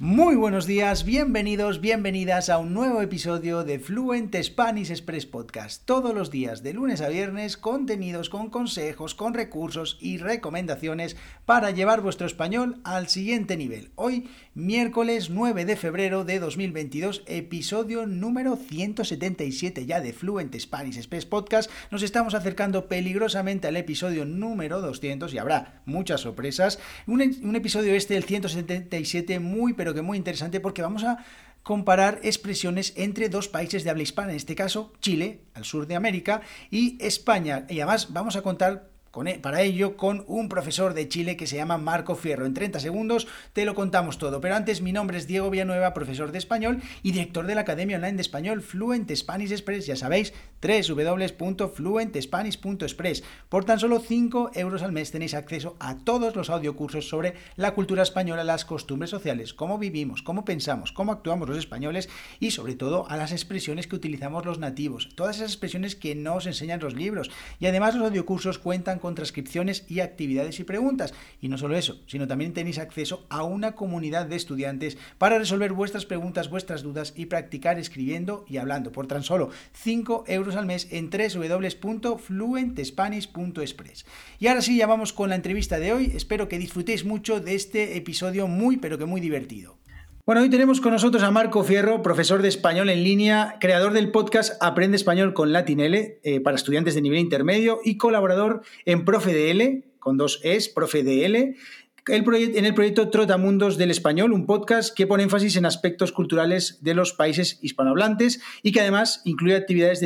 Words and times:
Muy 0.00 0.36
buenos 0.36 0.68
días, 0.68 1.04
bienvenidos, 1.04 1.80
bienvenidas 1.80 2.50
a 2.50 2.58
un 2.58 2.72
nuevo 2.72 3.02
episodio 3.02 3.64
de 3.64 3.80
Fluent 3.80 4.32
Spanish 4.40 4.92
Express 4.92 5.26
Podcast. 5.26 5.84
Todos 5.86 6.14
los 6.14 6.30
días, 6.30 6.62
de 6.62 6.72
lunes 6.72 7.00
a 7.00 7.08
viernes, 7.08 7.56
contenidos 7.56 8.30
con 8.30 8.48
consejos, 8.48 9.16
con 9.16 9.34
recursos 9.34 9.98
y 10.00 10.18
recomendaciones 10.18 11.16
para 11.46 11.72
llevar 11.72 12.00
vuestro 12.00 12.28
español 12.28 12.80
al 12.84 13.08
siguiente 13.08 13.56
nivel. 13.56 13.90
Hoy, 13.96 14.28
miércoles 14.54 15.30
9 15.30 15.64
de 15.64 15.74
febrero 15.74 16.24
de 16.24 16.38
2022, 16.38 17.24
episodio 17.26 18.06
número 18.06 18.54
177 18.54 19.84
ya 19.84 20.00
de 20.00 20.12
Fluent 20.12 20.56
Spanish 20.60 20.96
Express 20.96 21.26
Podcast. 21.26 21.72
Nos 21.90 22.04
estamos 22.04 22.34
acercando 22.34 22.86
peligrosamente 22.86 23.66
al 23.66 23.76
episodio 23.76 24.24
número 24.24 24.80
200 24.80 25.34
y 25.34 25.38
habrá 25.38 25.82
muchas 25.86 26.20
sorpresas. 26.20 26.78
Un, 27.08 27.20
episodio 27.56 27.94
este, 27.94 28.16
el 28.16 28.22
177, 28.22 29.40
muy 29.40 29.72
pero 29.72 29.87
que 29.94 30.02
muy 30.02 30.18
interesante 30.18 30.60
porque 30.60 30.82
vamos 30.82 31.04
a 31.04 31.24
comparar 31.62 32.20
expresiones 32.22 32.94
entre 32.96 33.28
dos 33.28 33.48
países 33.48 33.84
de 33.84 33.90
habla 33.90 34.02
hispana, 34.02 34.30
en 34.30 34.36
este 34.36 34.54
caso 34.54 34.92
Chile, 35.00 35.40
al 35.54 35.64
sur 35.64 35.86
de 35.86 35.96
América, 35.96 36.40
y 36.70 36.96
España. 37.04 37.66
Y 37.68 37.80
además 37.80 38.12
vamos 38.12 38.36
a 38.36 38.42
contar 38.42 38.88
e, 39.26 39.38
para 39.38 39.62
ello 39.62 39.96
con 39.96 40.24
un 40.28 40.48
profesor 40.48 40.94
de 40.94 41.08
Chile 41.08 41.36
que 41.36 41.46
se 41.46 41.56
llama 41.56 41.78
Marco 41.78 42.14
Fierro. 42.14 42.46
En 42.46 42.54
30 42.54 42.78
segundos 42.78 43.26
te 43.52 43.64
lo 43.64 43.74
contamos 43.74 44.18
todo, 44.18 44.40
pero 44.40 44.54
antes 44.54 44.80
mi 44.80 44.92
nombre 44.92 45.18
es 45.18 45.26
Diego 45.26 45.50
Villanueva, 45.50 45.94
profesor 45.94 46.30
de 46.30 46.38
español 46.38 46.80
y 47.02 47.12
director 47.12 47.46
de 47.46 47.54
la 47.54 47.62
Academia 47.62 47.96
Online 47.96 48.14
de 48.14 48.22
Español 48.22 48.62
Fluent 48.62 49.10
Spanish 49.14 49.50
Express, 49.50 49.86
ya 49.86 49.96
sabéis, 49.96 50.34
www.fluentespanish.express. 50.60 53.22
Por 53.48 53.64
tan 53.64 53.78
solo 53.78 54.00
5 54.00 54.50
euros 54.54 54.82
al 54.82 54.92
mes 54.92 55.10
tenéis 55.10 55.34
acceso 55.34 55.76
a 55.78 55.98
todos 55.98 56.34
los 56.36 56.50
audiocursos 56.50 57.08
sobre 57.08 57.34
la 57.56 57.74
cultura 57.74 58.02
española, 58.02 58.44
las 58.44 58.64
costumbres 58.64 59.10
sociales, 59.10 59.54
cómo 59.54 59.78
vivimos, 59.78 60.22
cómo 60.22 60.44
pensamos, 60.44 60.92
cómo 60.92 61.12
actuamos 61.12 61.48
los 61.48 61.58
españoles 61.58 62.08
y 62.40 62.50
sobre 62.50 62.74
todo 62.74 63.08
a 63.08 63.16
las 63.16 63.32
expresiones 63.32 63.86
que 63.86 63.96
utilizamos 63.96 64.44
los 64.44 64.58
nativos, 64.58 65.10
todas 65.14 65.36
esas 65.36 65.50
expresiones 65.50 65.94
que 65.94 66.14
no 66.14 66.34
os 66.34 66.46
enseñan 66.46 66.80
los 66.80 66.94
libros. 66.94 67.30
Y 67.60 67.66
además 67.66 67.94
los 67.94 68.08
audiocursos 68.08 68.58
cuentan 68.58 68.98
con 68.98 69.14
transcripciones 69.14 69.84
y 69.88 70.00
actividades 70.00 70.60
y 70.60 70.64
preguntas. 70.64 71.14
Y 71.40 71.48
no 71.48 71.58
solo 71.58 71.76
eso, 71.76 72.00
sino 72.06 72.26
también 72.26 72.52
tenéis 72.52 72.78
acceso 72.78 73.26
a 73.28 73.42
una 73.42 73.72
comunidad 73.72 74.26
de 74.26 74.36
estudiantes 74.36 74.98
para 75.18 75.38
resolver 75.38 75.72
vuestras 75.72 76.06
preguntas, 76.06 76.50
vuestras 76.50 76.82
dudas 76.82 77.12
y 77.16 77.26
practicar 77.26 77.78
escribiendo 77.78 78.44
y 78.48 78.56
hablando 78.56 78.92
por 78.92 79.06
tan 79.06 79.22
solo 79.22 79.50
5 79.72 80.24
euros 80.26 80.47
al 80.56 80.66
mes 80.66 80.88
en 80.90 81.10
www.fluentespanish.express. 81.10 84.06
Y 84.38 84.46
ahora 84.46 84.62
sí, 84.62 84.76
ya 84.76 84.86
vamos 84.86 85.12
con 85.12 85.28
la 85.28 85.36
entrevista 85.36 85.78
de 85.78 85.92
hoy. 85.92 86.12
Espero 86.14 86.48
que 86.48 86.58
disfrutéis 86.58 87.04
mucho 87.04 87.40
de 87.40 87.54
este 87.54 87.96
episodio 87.96 88.46
muy 88.46 88.76
pero 88.76 88.98
que 88.98 89.04
muy 89.04 89.20
divertido. 89.20 89.78
Bueno, 90.28 90.42
hoy 90.42 90.50
tenemos 90.50 90.82
con 90.82 90.92
nosotros 90.92 91.22
a 91.22 91.30
Marco 91.30 91.64
Fierro, 91.64 92.02
profesor 92.02 92.42
de 92.42 92.48
español 92.48 92.90
en 92.90 93.02
línea, 93.02 93.56
creador 93.60 93.94
del 93.94 94.10
podcast 94.10 94.62
Aprende 94.62 94.98
Español 94.98 95.32
con 95.32 95.54
Latinele 95.54 96.20
eh, 96.22 96.40
para 96.40 96.56
estudiantes 96.56 96.94
de 96.94 97.00
nivel 97.00 97.20
intermedio 97.20 97.80
y 97.82 97.96
colaborador 97.96 98.60
en 98.84 99.06
ProfeDL, 99.06 99.86
con 99.98 100.18
dos 100.18 100.40
Es, 100.42 100.68
En 102.08 102.64
el 102.64 102.74
proyecto 102.74 103.10
Trotamundos 103.10 103.76
del 103.76 103.90
Español, 103.90 104.32
un 104.32 104.46
podcast 104.46 104.96
que 104.96 105.06
pone 105.06 105.24
énfasis 105.24 105.56
en 105.56 105.66
aspectos 105.66 106.10
culturales 106.10 106.78
de 106.80 106.94
los 106.94 107.12
países 107.12 107.58
hispanohablantes 107.60 108.40
y 108.62 108.72
que 108.72 108.80
además 108.80 109.20
incluye 109.26 109.54
actividades 109.54 110.00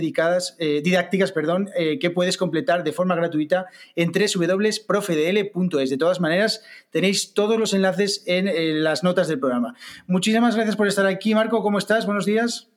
eh, 0.59 0.81
didácticas 0.83 1.33
eh, 1.77 2.01
que 2.01 2.11
puedes 2.11 2.37
completar 2.37 2.83
de 2.83 2.91
forma 2.91 3.15
gratuita 3.15 3.67
en 3.95 4.11
www.profedl.es. 4.11 5.91
De 5.91 5.97
todas 5.97 6.21
maneras, 6.21 6.65
tenéis 6.91 7.35
todos 7.35 7.57
los 7.57 7.73
enlaces 7.73 8.25
en 8.27 8.83
las 8.83 9.05
notas 9.05 9.29
del 9.29 9.39
programa. 9.39 9.77
Muchísimas 10.09 10.57
gracias 10.57 10.75
por 10.75 10.89
estar 10.89 11.07
aquí, 11.07 11.37
Marco. 11.37 11.63
¿Cómo 11.63 11.79
estás? 11.79 12.05
Buenos 12.05 12.27
días. 12.27 12.69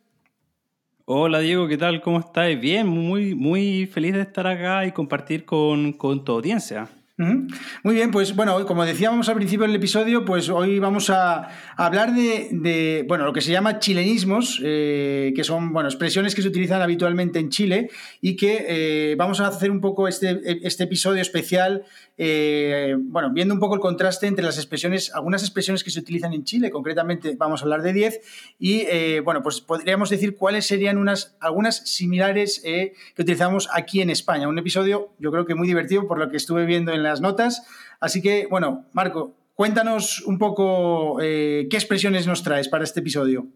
Hola 1.06 1.40
Diego, 1.40 1.68
¿qué 1.68 1.78
tal? 1.78 2.02
¿Cómo 2.02 2.20
estás? 2.20 2.60
Bien, 2.60 2.86
muy, 2.88 3.34
muy 3.34 3.88
feliz 3.88 4.14
de 4.14 4.22
estar 4.22 4.46
acá 4.46 4.86
y 4.86 4.92
compartir 4.92 5.46
con, 5.46 5.94
con 5.94 6.24
tu 6.24 6.32
audiencia. 6.32 6.90
Muy 7.18 7.96
bien, 7.96 8.12
pues 8.12 8.36
bueno, 8.36 8.66
como 8.66 8.86
decíamos 8.86 9.30
al 9.30 9.36
principio 9.36 9.66
del 9.66 9.74
episodio, 9.74 10.26
pues 10.26 10.50
hoy 10.50 10.80
vamos 10.80 11.10
a, 11.10 11.48
hablar 11.78 12.14
de, 12.14 13.06
bueno, 13.08 13.24
lo 13.24 13.32
que 13.32 13.40
se 13.40 13.54
llama 13.54 13.80
chilenismos, 13.80 14.60
eh, 14.62 15.32
que 15.34 15.46
son, 15.46 15.72
bueno, 15.72 15.88
expresiones 15.88 16.36
que 16.36 16.42
se 16.42 16.50
utilizan 16.50 16.82
habitualmente 16.82 17.40
en 17.40 17.52
Chile 17.52 17.90
y 18.20 18.36
que 18.36 18.66
eh, 18.68 19.16
vamos 19.18 19.40
a 19.40 19.48
hacer 19.48 19.72
un 19.72 19.80
poco 19.80 20.10
este, 20.10 20.42
este 20.68 20.84
episodio 20.84 21.22
especial 21.22 21.86
eh, 22.18 22.96
bueno, 22.98 23.32
viendo 23.32 23.54
un 23.54 23.60
poco 23.60 23.76
el 23.76 23.82
contraste 23.82 24.28
entre 24.28 24.46
las 24.46 24.58
expresiones, 24.58 25.14
algunas 25.14 25.44
expresiones 25.44 25.84
que 25.84 25.92
se 25.92 26.00
utilizan 26.00 26.34
en 26.34 26.44
Chile, 26.44 26.72
concretamente 26.72 27.36
vamos 27.38 27.62
a 27.62 27.66
hablar 27.66 27.82
de 27.82 27.94
10, 27.94 28.56
y 28.58 28.82
eh, 28.82 29.22
bueno, 29.22 29.44
pues 29.44 29.60
podríamos 29.62 30.10
decir 30.10 30.36
cuáles 30.36 30.66
serían 30.66 30.98
unas, 30.98 31.36
algunas 31.40 31.78
similares 31.90 32.62
eh, 32.64 32.94
que 33.16 33.22
utilizamos 33.22 33.68
aquí 33.74 34.02
en 34.02 34.10
España. 34.10 34.48
Un 34.48 34.58
episodio 34.58 35.14
yo 35.20 35.32
creo 35.32 35.46
que 35.46 35.56
muy 35.56 35.68
divertido 35.68 36.08
por 36.08 36.18
lo 36.18 36.30
que 36.30 36.38
estuve 36.38 36.66
viendo 36.66 36.94
en 36.94 37.04
las 37.04 37.20
notas. 37.22 37.66
Así 38.00 38.22
que, 38.22 38.48
bueno, 38.50 38.86
Marco, 38.94 39.36
cuéntanos 39.54 40.22
un 40.22 40.38
poco 40.38 41.18
qué 41.18 41.68
expresiones 41.72 42.28
nos 42.28 42.44
traes 42.44 42.68
para 42.70 42.84
este 42.84 43.00
episodio. 43.02 43.48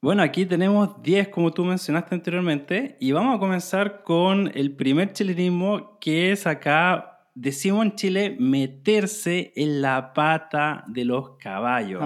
Bueno, 0.00 0.22
aquí 0.22 0.46
tenemos 0.46 1.02
10 1.02 1.28
como 1.28 1.52
tú 1.52 1.64
mencionaste 1.64 2.14
anteriormente 2.14 2.96
y 3.00 3.10
vamos 3.10 3.34
a 3.34 3.40
comenzar 3.40 4.04
con 4.04 4.48
el 4.54 4.70
primer 4.70 5.12
chilenismo 5.12 5.98
que 5.98 6.30
es 6.30 6.46
acá 6.46 7.07
decimos 7.40 7.86
en 7.86 7.94
Chile 7.94 8.36
meterse 8.38 9.52
en 9.54 9.80
la 9.80 10.12
pata 10.12 10.84
de 10.88 11.04
los 11.04 11.36
caballos. 11.38 12.02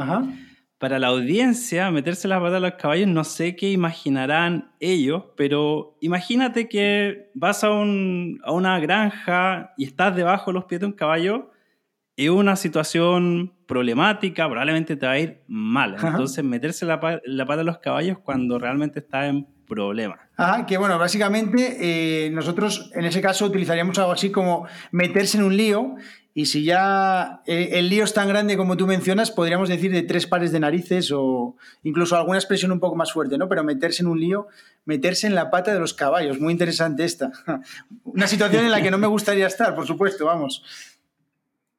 Para 0.79 0.99
la 0.99 1.09
audiencia, 1.09 1.91
meterse 1.91 2.27
en 2.27 2.31
la 2.31 2.41
pata 2.41 2.55
de 2.55 2.61
los 2.61 2.73
caballos, 2.73 3.09
no 3.09 3.25
sé 3.25 3.55
qué 3.55 3.71
imaginarán 3.71 4.73
ellos, 4.81 5.25
pero 5.37 5.97
imagínate 6.01 6.69
que 6.69 7.31
vas 7.35 7.63
a, 7.63 7.69
a 7.69 8.53
una 8.53 8.81
granja 8.81 9.73
y 9.79 9.85
estás 9.85 10.15
debajo 10.17 10.51
de 10.51 10.55
los 10.55 10.65
pies 10.65 10.81
de 10.81 10.87
un 10.87 10.93
caballo, 10.93 11.51
es 12.17 12.29
una 12.29 12.57
situación 12.57 13.55
problemática, 13.67 14.47
probablemente 14.49 14.97
te 14.97 15.07
va 15.07 15.13
a 15.13 15.19
ir 15.19 15.43
mal. 15.47 15.95
Entonces, 15.95 16.45
meterse 16.45 16.85
en 16.85 16.89
la, 16.91 17.21
la 17.25 17.47
pata 17.47 17.59
de 17.59 17.65
los 17.65 17.79
caballos 17.79 18.19
cuando 18.19 18.59
realmente 18.59 18.99
estás 18.99 19.31
en 19.31 19.47
problema. 19.75 20.19
Ah, 20.37 20.65
que 20.67 20.77
bueno, 20.77 20.99
básicamente 20.99 21.77
eh, 21.81 22.31
nosotros 22.31 22.91
en 22.95 23.05
ese 23.05 23.21
caso 23.21 23.47
utilizaríamos 23.47 23.99
algo 23.99 24.13
así 24.13 24.31
como 24.31 24.67
meterse 24.91 25.39
en 25.39 25.45
un 25.45 25.57
lío 25.57 25.95
y 26.35 26.47
si 26.47 26.65
ya 26.65 27.43
el 27.47 27.91
lío 27.91 28.05
es 28.05 28.15
tan 28.15 28.27
grande 28.27 28.57
como 28.57 28.77
tú 28.77 28.87
mencionas, 28.87 29.31
podríamos 29.31 29.69
decir 29.69 29.93
de 29.93 30.03
tres 30.03 30.27
pares 30.27 30.51
de 30.51 30.61
narices 30.61 31.13
o 31.13 31.57
incluso 31.83 32.17
alguna 32.17 32.39
expresión 32.39 32.73
un 32.73 32.81
poco 32.81 32.97
más 32.97 33.13
fuerte, 33.13 33.37
¿no? 33.37 33.49
Pero 33.49 33.63
meterse 33.65 34.03
en 34.03 34.09
un 34.09 34.19
lío, 34.19 34.47
meterse 34.87 35.27
en 35.27 35.35
la 35.35 35.51
pata 35.51 35.75
de 35.75 35.81
los 35.81 35.93
caballos, 35.93 36.41
muy 36.41 36.53
interesante 36.53 37.05
esta. 37.05 37.33
Una 38.05 38.27
situación 38.27 38.65
en 38.65 38.71
la 38.71 38.81
que 38.81 38.91
no 38.91 38.97
me 38.97 39.07
gustaría 39.07 39.47
estar, 39.47 39.75
por 39.75 39.87
supuesto, 39.87 40.25
vamos. 40.25 40.65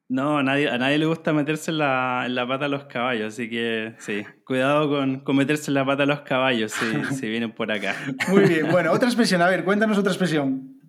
No, 0.09 0.37
a 0.37 0.43
nadie, 0.43 0.69
a 0.69 0.77
nadie 0.77 0.97
le 0.97 1.05
gusta 1.05 1.33
meterse 1.33 1.71
en 1.71 1.79
la, 1.79 2.23
en 2.25 2.35
la 2.35 2.47
pata 2.47 2.65
a 2.65 2.67
los 2.67 2.85
caballos, 2.85 3.33
así 3.33 3.49
que 3.49 3.95
sí, 3.99 4.23
cuidado 4.45 4.89
con, 4.89 5.21
con 5.21 5.35
meterse 5.35 5.71
en 5.71 5.75
la 5.75 5.85
pata 5.85 6.03
a 6.03 6.05
los 6.05 6.21
caballos 6.21 6.71
si, 6.71 6.85
si 7.15 7.29
vienen 7.29 7.51
por 7.51 7.71
acá. 7.71 7.95
Muy 8.29 8.43
bien, 8.43 8.69
bueno, 8.69 8.91
otra 8.91 9.07
expresión, 9.07 9.41
a 9.41 9.47
ver, 9.47 9.63
cuéntanos 9.63 9.97
otra 9.97 10.11
expresión. 10.11 10.79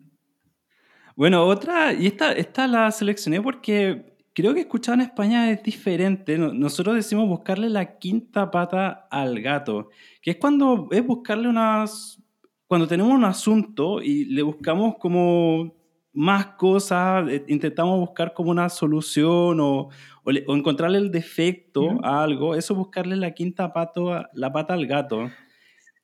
Bueno, 1.17 1.45
otra, 1.45 1.93
y 1.93 2.09
esta, 2.09 2.33
esta 2.33 2.67
la 2.67 2.91
seleccioné 2.91 3.41
porque 3.41 4.17
creo 4.35 4.53
que 4.53 4.61
escuchado 4.61 4.97
en 4.97 5.03
España 5.03 5.51
es 5.51 5.63
diferente. 5.63 6.37
Nosotros 6.37 6.97
decimos 6.97 7.29
buscarle 7.29 7.71
la 7.71 7.99
quinta 7.99 8.51
pata 8.51 9.07
al 9.11 9.41
gato, 9.41 9.91
que 10.21 10.33
es 10.33 10.37
cuando 10.37 10.89
es 10.91 11.07
buscarle 11.07 11.49
unas... 11.49 12.21
Cuando 12.67 12.89
tenemos 12.89 13.13
un 13.13 13.25
asunto 13.25 14.01
y 14.03 14.25
le 14.25 14.43
buscamos 14.43 14.97
como 14.99 15.77
más 16.15 16.47
cosas, 16.57 17.29
eh, 17.29 17.45
intentamos 17.49 17.99
buscar 17.99 18.33
como 18.33 18.51
una 18.51 18.69
solución 18.69 19.61
o, 19.61 19.89
o, 20.23 20.31
encontrarle 20.31 20.99
el 20.99 21.11
defecto 21.11 21.99
a 22.03 22.23
algo, 22.23 22.55
eso 22.55 22.73
es 22.73 22.79
buscarle 22.79 23.17
la 23.17 23.33
quinta 23.33 23.73
pato, 23.73 24.25
la 24.33 24.53
pata 24.53 24.75
al 24.75 24.87
gato. 24.87 25.31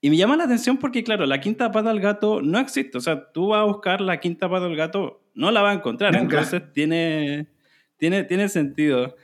Y 0.02 0.10
me 0.10 0.16
llama 0.16 0.36
la 0.36 0.44
atención 0.44 0.78
porque, 0.78 1.04
claro, 1.04 1.26
la 1.26 1.40
quinta 1.40 1.70
pata 1.70 1.90
al 1.90 2.00
gato 2.00 2.40
no 2.42 2.58
existe. 2.58 2.96
O 2.96 3.00
sea, 3.00 3.30
tú 3.32 3.48
vas 3.48 3.60
a 3.60 3.64
buscar 3.64 4.00
la 4.00 4.18
quinta 4.18 4.48
pata 4.48 4.66
al 4.66 4.76
gato, 4.76 5.22
no 5.34 5.50
la 5.50 5.62
vas 5.62 5.74
a 5.74 5.78
encontrar. 5.78 6.16
Entonces 6.16 6.62
tiene, 6.72 7.48
tiene, 7.98 8.24
tiene 8.24 8.48
sentido. 8.48 9.14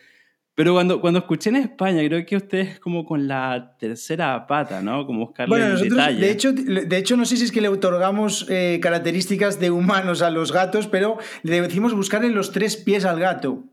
Pero 0.57 0.73
cuando, 0.73 1.03
cuando 1.03 1.19
escuché 1.19 1.51
en 1.51 1.57
España, 1.57 2.03
creo 2.03 2.25
que 2.25 2.35
ustedes 2.35 2.81
como 2.81 3.05
con 3.05 3.29
la 3.29 3.77
tercera 3.79 4.47
pata, 4.47 4.81
¿no? 4.81 5.05
Como 5.05 5.27
buscarle 5.27 5.51
bueno, 5.51 5.69
nosotros, 5.69 6.19
De 6.19 6.31
hecho, 6.31 6.51
de 6.55 6.97
hecho, 6.97 7.19
no 7.19 7.27
sé 7.27 7.37
si 7.37 7.45
es 7.45 7.53
que 7.53 7.61
le 7.61 7.69
otorgamos 7.69 8.47
eh, 8.49 8.81
características 8.81 9.61
de 9.61 9.71
humanos 9.71 10.23
a 10.23 10.31
los 10.31 10.53
gatos, 10.53 10.87
pero 10.87 11.19
le 11.43 11.61
decimos 11.61 11.93
buscarle 11.93 12.31
los 12.31 12.53
tres 12.53 12.79
pies 12.79 13.05
al 13.05 13.21
gato. 13.21 13.65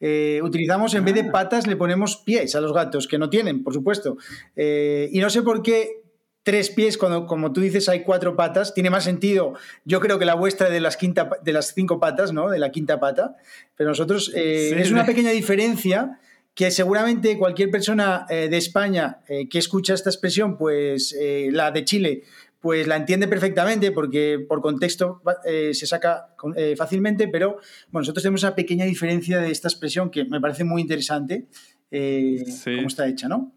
Eh, 0.00 0.40
utilizamos 0.42 0.94
en 0.94 1.04
vez 1.04 1.14
de 1.14 1.20
ah. 1.20 1.30
patas, 1.30 1.68
le 1.68 1.76
ponemos 1.76 2.16
pies 2.16 2.56
a 2.56 2.60
los 2.60 2.72
gatos, 2.72 3.06
que 3.06 3.18
no 3.18 3.30
tienen, 3.30 3.62
por 3.62 3.72
supuesto. 3.72 4.16
Eh, 4.56 5.08
y 5.12 5.20
no 5.20 5.30
sé 5.30 5.42
por 5.42 5.62
qué 5.62 6.02
tres 6.42 6.70
pies, 6.70 6.98
cuando, 6.98 7.24
como 7.26 7.52
tú 7.52 7.60
dices, 7.60 7.88
hay 7.88 8.02
cuatro 8.02 8.34
patas. 8.34 8.74
Tiene 8.74 8.90
más 8.90 9.04
sentido, 9.04 9.54
yo 9.84 10.00
creo 10.00 10.18
que 10.18 10.24
la 10.24 10.34
vuestra 10.34 10.70
de 10.70 10.80
las, 10.80 10.96
quinta, 10.96 11.30
de 11.40 11.52
las 11.52 11.72
cinco 11.72 12.00
patas, 12.00 12.32
¿no? 12.32 12.50
De 12.50 12.58
la 12.58 12.72
quinta 12.72 12.98
pata. 12.98 13.36
Pero 13.76 13.90
nosotros, 13.90 14.32
eh, 14.34 14.74
es 14.76 14.90
una 14.90 15.06
pequeña 15.06 15.30
diferencia 15.30 16.18
que 16.54 16.70
seguramente 16.70 17.38
cualquier 17.38 17.70
persona 17.70 18.26
eh, 18.28 18.48
de 18.48 18.56
España 18.56 19.20
eh, 19.28 19.48
que 19.48 19.58
escucha 19.58 19.94
esta 19.94 20.10
expresión, 20.10 20.56
pues 20.56 21.16
la 21.50 21.70
de 21.70 21.84
Chile, 21.84 22.22
pues 22.60 22.86
la 22.86 22.96
entiende 22.96 23.26
perfectamente 23.26 23.90
porque 23.90 24.38
por 24.48 24.60
contexto 24.60 25.20
se 25.44 25.86
saca 25.86 26.28
fácilmente, 26.76 27.26
pero 27.26 27.58
bueno, 27.90 28.02
nosotros 28.02 28.22
tenemos 28.22 28.42
una 28.44 28.54
pequeña 28.54 28.84
diferencia 28.84 29.40
de 29.40 29.50
esta 29.50 29.66
expresión 29.66 30.10
que 30.10 30.24
me 30.24 30.40
parece 30.40 30.62
muy 30.62 30.80
interesante, 30.80 31.48
cómo 31.90 32.86
está 32.86 33.08
hecha, 33.08 33.26
¿no? 33.26 33.52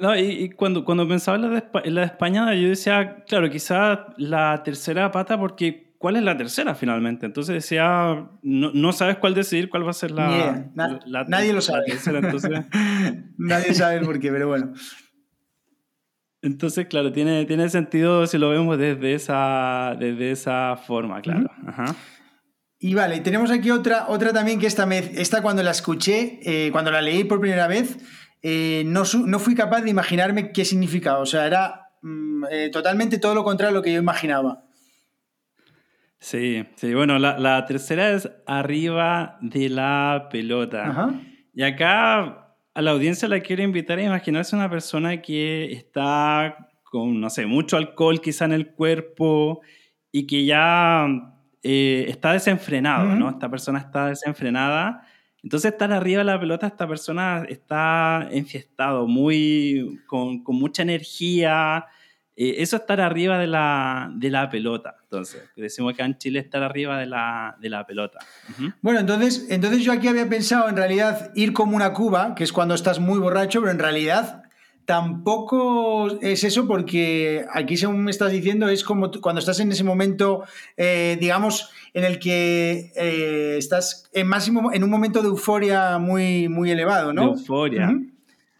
No, 0.00 0.16
y, 0.16 0.50
cuando, 0.50 0.84
cuando 0.84 1.08
pensaba 1.08 1.36
en 1.36 1.42
la, 1.42 1.60
de, 1.82 1.90
la 1.90 2.04
España, 2.04 2.54
yo 2.54 2.68
decía, 2.68 3.24
claro, 3.26 3.50
quizás 3.50 3.98
la 4.16 4.62
tercera 4.62 5.10
pata, 5.10 5.38
porque 5.38 5.87
¿cuál 5.98 6.16
es 6.16 6.22
la 6.22 6.36
tercera 6.36 6.74
finalmente? 6.74 7.26
Entonces 7.26 7.54
decía, 7.54 8.30
no, 8.42 8.70
no 8.72 8.92
sabes 8.92 9.18
cuál 9.18 9.34
decidir, 9.34 9.68
cuál 9.68 9.86
va 9.86 9.90
a 9.90 9.94
ser 9.94 10.12
la. 10.12 10.70
nadie 10.74 11.52
lo 11.52 11.60
sabe. 11.60 11.86
nadie 13.36 13.74
sabe 13.74 14.00
por 14.04 14.18
qué, 14.18 14.30
pero 14.30 14.48
bueno. 14.48 14.72
Entonces, 16.40 16.86
claro, 16.86 17.12
tiene, 17.12 17.44
tiene 17.46 17.68
sentido 17.68 18.26
si 18.26 18.38
lo 18.38 18.50
vemos 18.50 18.78
desde 18.78 19.14
esa, 19.14 19.96
desde 19.98 20.30
esa 20.30 20.76
forma, 20.76 21.20
claro. 21.20 21.50
Y 22.78 22.94
vale, 22.94 23.18
tenemos 23.20 23.50
aquí 23.50 23.72
otra, 23.72 24.06
otra 24.08 24.32
también 24.32 24.60
que 24.60 24.68
esta, 24.68 24.88
esta 24.94 25.42
cuando 25.42 25.64
la 25.64 25.72
escuché, 25.72 26.38
eh, 26.44 26.70
cuando 26.70 26.92
la 26.92 27.02
leí 27.02 27.24
por 27.24 27.40
primera 27.40 27.66
vez, 27.66 27.98
eh, 28.42 28.84
no, 28.86 29.04
fui 29.04 29.56
capaz 29.56 29.80
de 29.80 29.90
imaginarme 29.90 30.52
qué 30.52 30.64
significaba. 30.64 31.18
O 31.18 31.26
sea, 31.26 31.44
era 31.44 31.90
mm, 32.02 32.44
eh, 32.52 32.70
totalmente 32.70 33.18
todo 33.18 33.34
lo 33.34 33.42
contrario 33.42 33.76
a 33.76 33.78
lo 33.78 33.82
que 33.82 33.92
yo 33.92 33.98
imaginaba. 33.98 34.67
Sí, 36.20 36.64
sí, 36.76 36.94
bueno, 36.94 37.18
la, 37.18 37.64
tercera 37.66 38.10
es 38.10 38.28
arriba 38.46 39.38
de 39.40 39.68
la 39.68 40.28
pelota. 40.30 41.12
Y 41.54 41.62
acá 41.62 42.54
a 42.74 42.82
la 42.82 42.90
audiencia 42.90 43.28
la 43.28 43.40
quiero 43.40 43.62
invitar 43.62 43.98
a 43.98 44.02
imaginarse 44.02 44.56
una 44.56 44.68
persona 44.68 45.22
que 45.22 45.72
está 45.72 46.70
con, 46.82 47.20
no 47.20 47.30
sé, 47.30 47.46
mucho 47.46 47.76
alcohol 47.76 48.20
quizá 48.20 48.46
en 48.46 48.52
el 48.52 48.72
cuerpo 48.72 49.60
y 50.10 50.26
que 50.26 50.44
ya 50.44 51.06
eh, 51.62 52.06
está 52.08 52.32
desenfrenado, 52.32 53.14
¿no? 53.14 53.30
Esta 53.30 53.48
persona 53.48 53.78
está 53.78 54.06
desenfrenada 54.06 55.04
entonces, 55.42 55.72
estar 55.72 55.92
arriba 55.92 56.18
de 56.18 56.24
la 56.24 56.40
pelota, 56.40 56.66
esta 56.66 56.88
persona 56.88 57.44
está 57.48 58.28
enfiestado, 58.30 59.06
muy, 59.06 60.00
con, 60.06 60.42
con 60.42 60.56
mucha 60.56 60.82
energía. 60.82 61.86
Eh, 62.40 62.62
eso 62.62 62.76
es 62.76 62.82
estar 62.82 63.00
arriba 63.00 63.36
de 63.36 63.48
la, 63.48 64.12
de 64.14 64.30
la 64.30 64.48
pelota. 64.48 64.94
Entonces, 65.02 65.42
decimos 65.56 65.94
que 65.94 66.02
en 66.02 66.16
Chile 66.18 66.38
estar 66.38 66.62
arriba 66.62 66.96
de 66.96 67.06
la, 67.06 67.56
de 67.60 67.68
la 67.68 67.84
pelota. 67.84 68.20
Bueno, 68.80 69.00
entonces, 69.00 69.46
entonces 69.50 69.82
yo 69.82 69.92
aquí 69.92 70.06
había 70.06 70.28
pensado 70.28 70.68
en 70.68 70.76
realidad 70.76 71.32
ir 71.34 71.52
como 71.52 71.74
una 71.74 71.92
cuba, 71.92 72.36
que 72.36 72.44
es 72.44 72.52
cuando 72.52 72.76
estás 72.76 73.00
muy 73.00 73.18
borracho, 73.18 73.58
pero 73.58 73.72
en 73.72 73.80
realidad 73.80 74.44
tampoco 74.84 76.06
es 76.22 76.44
eso 76.44 76.68
porque 76.68 77.44
aquí 77.52 77.76
según 77.76 78.04
me 78.04 78.12
estás 78.12 78.30
diciendo 78.30 78.68
es 78.68 78.84
como 78.84 79.10
cuando 79.20 79.40
estás 79.40 79.58
en 79.58 79.72
ese 79.72 79.82
momento, 79.82 80.44
eh, 80.76 81.18
digamos, 81.20 81.70
en 81.92 82.04
el 82.04 82.20
que 82.20 82.92
eh, 82.94 83.56
estás 83.58 84.08
en 84.12 84.28
máximo 84.28 84.72
en 84.72 84.84
un 84.84 84.90
momento 84.90 85.22
de 85.22 85.28
euforia 85.28 85.98
muy, 85.98 86.48
muy 86.48 86.70
elevado, 86.70 87.12
¿no? 87.12 87.22
De 87.22 87.40
euforia. 87.40 87.92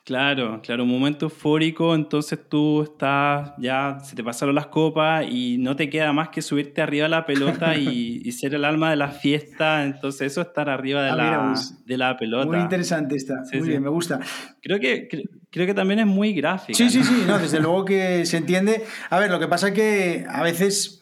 Claro, 0.08 0.62
claro, 0.62 0.84
un 0.84 0.88
momento 0.88 1.26
eufórico, 1.26 1.94
entonces 1.94 2.38
tú 2.48 2.82
estás, 2.82 3.52
ya 3.58 3.98
se 4.02 4.16
te 4.16 4.24
pasaron 4.24 4.54
las 4.54 4.68
copas 4.68 5.26
y 5.30 5.58
no 5.58 5.76
te 5.76 5.90
queda 5.90 6.14
más 6.14 6.30
que 6.30 6.40
subirte 6.40 6.80
arriba 6.80 7.02
de 7.02 7.10
la 7.10 7.26
pelota 7.26 7.76
y, 7.76 8.32
ser 8.32 8.54
el 8.54 8.64
alma 8.64 8.88
de 8.88 8.96
la 8.96 9.08
fiesta, 9.08 9.84
entonces 9.84 10.32
eso 10.32 10.40
es 10.40 10.46
estar 10.46 10.70
arriba 10.70 11.02
de, 11.02 11.10
ah, 11.10 11.14
la, 11.14 11.54
de 11.84 11.98
la 11.98 12.16
pelota. 12.16 12.46
Muy 12.46 12.58
interesante 12.58 13.16
está, 13.16 13.42
muy 13.52 13.68
bien, 13.68 13.82
me 13.82 13.90
gusta. 13.90 14.18
Creo 14.62 14.80
que, 14.80 15.08
creo 15.50 15.66
que 15.66 15.74
también 15.74 16.00
es 16.00 16.06
muy 16.06 16.32
gráfico. 16.32 16.78
Sí, 16.78 16.88
sí, 16.88 17.04
sí, 17.04 17.24
no, 17.26 17.38
desde 17.38 17.60
luego 17.60 17.84
que 17.84 18.24
se 18.24 18.38
entiende. 18.38 18.84
A 19.10 19.18
ver, 19.18 19.30
lo 19.30 19.38
que 19.38 19.46
pasa 19.46 19.68
es 19.68 19.74
que 19.74 20.24
a 20.26 20.42
veces 20.42 20.97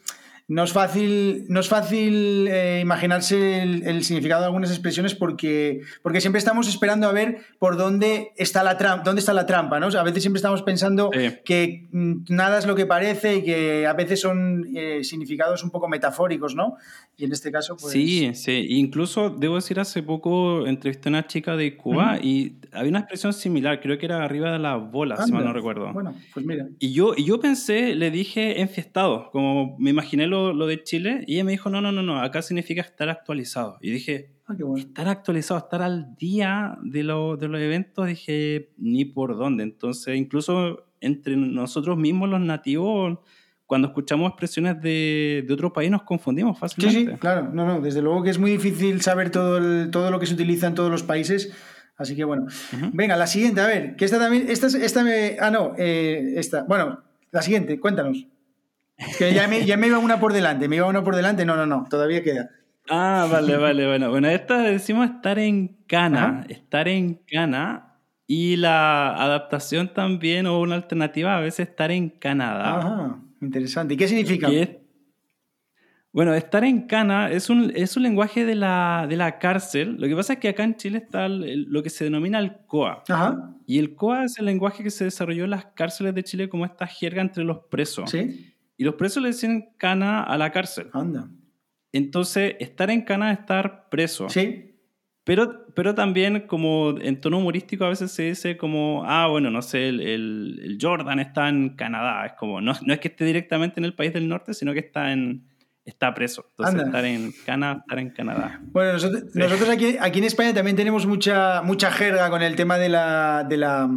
no 0.49 0.63
es 0.63 0.73
fácil, 0.73 1.45
no 1.49 1.59
es 1.59 1.69
fácil 1.69 2.47
eh, 2.49 2.79
imaginarse 2.81 3.63
el, 3.63 4.05
significado 4.05 4.43
de 4.43 4.47
algunas 4.47 4.71
expresiones 4.71 5.15
porque, 5.17 5.81
porque 6.03 6.21
siempre 6.21 6.39
estamos 6.39 6.69
esperando 6.69 7.09
a 7.09 7.13
ver 7.13 7.39
por 7.59 7.77
dónde 7.77 8.33
está 8.37 8.63
la, 8.63 8.79
trampa, 8.79 9.03
dónde 9.03 9.19
está 9.21 9.35
la 9.35 9.45
trampa, 9.45 9.81
¿no? 9.81 9.87
a 9.87 10.03
veces 10.05 10.23
siempre 10.23 10.39
estamos 10.39 10.63
pensando 10.63 11.11
que 11.45 11.89
mm, 11.91 12.27
nada 12.29 12.59
es 12.59 12.67
lo 12.67 12.77
que 12.77 12.87
parece 12.87 13.37
y 13.37 13.43
que 13.43 13.87
a 13.89 13.95
veces 13.95 14.21
son 14.21 14.69
eh, 14.77 15.03
significados 15.03 15.65
un 15.65 15.71
poco 15.71 15.89
metafóricos, 15.89 16.55
¿no? 16.55 16.77
Y 17.17 17.25
en 17.25 17.33
este 17.33 17.51
caso, 17.51 17.77
pues... 17.81 17.93
Sí, 17.93 18.33
sí. 18.35 18.67
Incluso, 18.69 19.31
debo 19.31 19.57
decir, 19.57 19.81
hace 19.81 20.03
poco 20.03 20.67
entrevisté 20.67 21.09
a 21.09 21.11
una 21.11 21.27
chica 21.27 21.57
de 21.57 21.77
Cuba 21.77 22.19
y 22.23 22.59
había 22.73 22.91
una 22.91 22.99
expresión 23.01 23.33
similar, 23.33 23.81
creo 23.81 23.99
que 23.99 24.07
era 24.07 24.23
arriba 24.23 24.53
de 24.53 24.59
la 24.59 24.77
bola, 24.77 25.17
si 25.25 25.33
mal 25.33 25.45
no 25.45 25.53
recuerdo. 25.53 25.93
Bueno, 25.93 26.15
pues 26.35 26.45
mira. 26.45 26.69
Y 26.79 26.93
yo, 26.93 27.15
y 27.17 27.25
yo 27.25 27.41
pensé, 27.41 27.95
le 27.95 28.11
dije 28.11 28.61
enfiestado, 28.61 29.31
como 29.33 29.77
me 29.79 29.91
imaginé 29.91 30.27
lo, 30.27 30.36
lo, 30.37 30.67
de 30.67 30.83
Chile, 30.83 31.25
y 31.27 31.35
ella 31.35 31.45
me 31.45 31.53
dijo, 31.53 31.71
no, 31.71 31.81
no, 31.81 31.93
no, 31.93 32.03
no, 32.03 32.21
acá 32.21 32.43
significa 32.43 32.83
estar 32.83 33.09
actualizado. 33.09 33.79
Y 33.81 33.91
dije, 33.91 34.31
ah, 34.47 34.55
bueno. 34.59 34.77
estar 34.77 35.09
actualizado, 35.09 35.59
estar 35.59 35.83
al 35.83 36.17
día 36.17 36.79
de, 36.83 37.03
lo, 37.03 37.37
de 37.37 37.49
los 37.49 37.61
eventos, 37.61 38.07
dije, 38.07 38.71
ni 38.79 39.05
por 39.05 39.37
dónde. 39.37 39.65
Entonces, 39.65 40.17
incluso 40.17 40.87
entre 41.01 41.37
nosotros 41.37 41.97
mismos, 41.97 42.29
los 42.29 42.41
nativos 42.41 43.19
cuando 43.67 43.89
escuchamos 43.89 44.31
expresiones 44.31 44.81
de, 44.81 45.45
de, 45.47 45.55
otro 45.55 45.73
país 45.73 45.91
nos 45.91 46.03
confundimos 46.03 46.59
fácilmente. 46.59 47.01
Sí, 47.01 47.07
sí, 47.07 47.19
claro. 47.19 47.51
No, 47.53 47.67
no, 47.67 47.81
desde 47.81 48.01
luego 48.01 48.23
que 48.23 48.31
es 48.31 48.39
muy 48.39 48.53
difícil 48.53 49.01
saber 49.03 49.31
todo, 49.31 49.91
todo 49.91 50.11
lo 50.11 50.21
que 50.21 50.27
se 50.27 50.35
utiliza 50.35 50.69
en 50.69 50.75
todos 50.75 50.91
los 50.91 51.03
países. 51.03 51.53
Así 51.97 52.15
que 52.15 52.25
bueno. 52.25 52.47
Venga, 52.93 53.17
la 53.17 53.27
siguiente, 53.27 53.61
a 53.61 53.67
ver, 53.67 53.97
que 53.97 54.05
esta 54.05 54.19
también, 54.19 54.47
esta, 54.49 54.67
esta 54.67 55.03
me... 55.03 55.37
Ah, 55.41 55.51
no, 55.51 55.73
eh, 55.79 56.35
esta. 56.37 56.63
Bueno, 56.63 57.03
la 57.33 57.43
siguiente, 57.43 57.81
cuéntanos. 57.81 58.27
Que 59.19 59.35
ya 59.35 59.47
me, 59.47 59.65
ya 59.65 59.77
me 59.77 59.89
iba 59.89 59.99
una 59.99 60.19
por 60.19 60.33
delante, 60.33 60.69
me 60.69 60.77
iba 60.77 60.87
una 60.87 61.05
por 61.05 61.17
delante, 61.17 61.45
no, 61.45 61.57
no, 61.57 61.67
no, 61.67 61.85
todavía 61.89 62.23
queda. 62.23 62.51
Ah, 62.89 63.29
vale, 63.31 63.57
vale, 63.57 63.87
bueno. 63.87 64.11
Bueno, 64.11 64.29
esta 64.29 64.59
decimos 64.59 65.11
estar 65.11 65.39
en 65.39 65.77
cana, 65.87 66.47
estar 66.49 66.89
en 66.89 67.15
cana 67.31 67.99
y 68.27 68.57
la 68.57 69.15
adaptación 69.15 69.93
también 69.93 70.47
o 70.47 70.61
una 70.61 70.77
alternativa 70.77 71.37
a 71.37 71.41
veces 71.41 71.69
estar 71.69 71.91
en 71.91 72.11
Canadá. 72.11 72.79
Ajá. 72.79 73.21
Interesante. 73.41 73.95
¿Y 73.95 73.97
qué 73.97 74.09
significa? 74.09 74.49
bueno, 76.13 76.33
estar 76.33 76.65
en 76.65 76.87
cana 76.87 77.31
es 77.31 77.51
un, 77.51 77.71
es 77.77 77.95
un 77.97 78.03
lenguaje 78.03 78.47
de 78.47 78.55
la, 78.55 79.07
de 79.07 79.17
la 79.17 79.39
cárcel. 79.39 79.97
Lo 79.99 80.09
que 80.09 80.17
pasa 80.17 80.35
es 80.35 80.39
que 80.39 80.49
acá 80.49 80.65
en 80.65 80.77
Chile 80.77 80.99
está 80.99 81.29
lo 81.29 81.83
que 81.83 81.91
se 81.91 82.05
denomina 82.05 82.39
el 82.39 82.57
COA. 82.67 83.05
Y 83.67 83.79
el 83.79 83.95
COA 83.95 84.25
es 84.25 84.39
el 84.39 84.47
lenguaje 84.47 84.83
que 84.83 84.91
se 84.91 85.05
desarrolló 85.05 85.45
en 85.45 85.51
las 85.51 85.67
cárceles 85.67 86.15
de 86.15 86.25
Chile 86.25 86.49
como 86.49 86.65
esta 86.65 86.87
jerga 86.87 87.21
entre 87.21 87.45
los 87.45 87.59
presos. 87.71 88.11
¿Sí? 88.11 88.56
Y 88.77 88.85
los 88.85 88.95
presos 88.95 89.23
le 89.23 89.31
dicen 89.31 89.71
cana 89.79 90.23
a 90.23 90.37
la 90.37 90.53
cárcel. 90.53 90.89
Anda. 90.93 91.29
Entonces, 91.93 92.57
estar 92.61 92.91
en 92.91 93.03
cana 93.03 93.33
es 93.33 93.41
estar 93.41 93.89
preso. 93.89 94.29
Sí. 94.29 94.75
Pero, 95.25 95.67
pero 95.75 95.95
también 95.95 96.47
como 96.47 96.95
en 97.01 97.21
tono 97.21 97.39
humorístico 97.39 97.85
a 97.85 97.89
veces 97.89 98.13
se 98.13 98.25
dice 98.25 98.57
como, 98.57 99.03
ah, 99.07 99.27
bueno, 99.27 99.51
no 99.51 99.61
sé, 99.61 99.89
el, 99.89 100.01
el, 100.01 100.79
Jordan 100.81 101.19
está 101.19 101.49
en 101.49 101.71
Canadá. 101.71 102.27
Es 102.27 102.35
como, 102.35 102.61
no, 102.61 102.75
no, 102.83 102.95
es 102.95 103.01
que 103.01 103.09
esté 103.09 103.25
directamente 103.25 103.81
en 103.81 103.87
el 103.87 103.95
país 103.95 104.13
del 104.13 104.29
norte, 104.29 104.55
sino 104.55 104.73
que 104.73 104.81
está 104.81 105.13
en 105.13 105.49
está 105.85 106.13
preso. 106.15 106.47
Entonces 106.51 106.87
estar 106.87 107.05
en 107.05 107.33
Canadá, 107.45 107.81
estar 107.81 107.99
en 107.99 108.11
Canadá. 108.11 108.61
Bueno, 108.67 108.93
nosotros, 108.95 109.69
aquí, 109.69 109.97
aquí, 109.99 110.19
en 110.19 110.25
España 110.25 110.53
también 110.53 110.77
tenemos 110.77 111.07
mucha, 111.07 111.63
mucha 111.63 111.91
jerga 111.91 112.29
con 112.29 112.43
el 112.43 112.57
tema 112.57 112.77
de 112.77 112.89
la, 112.89 113.45
de 113.49 113.57
la 113.57 113.89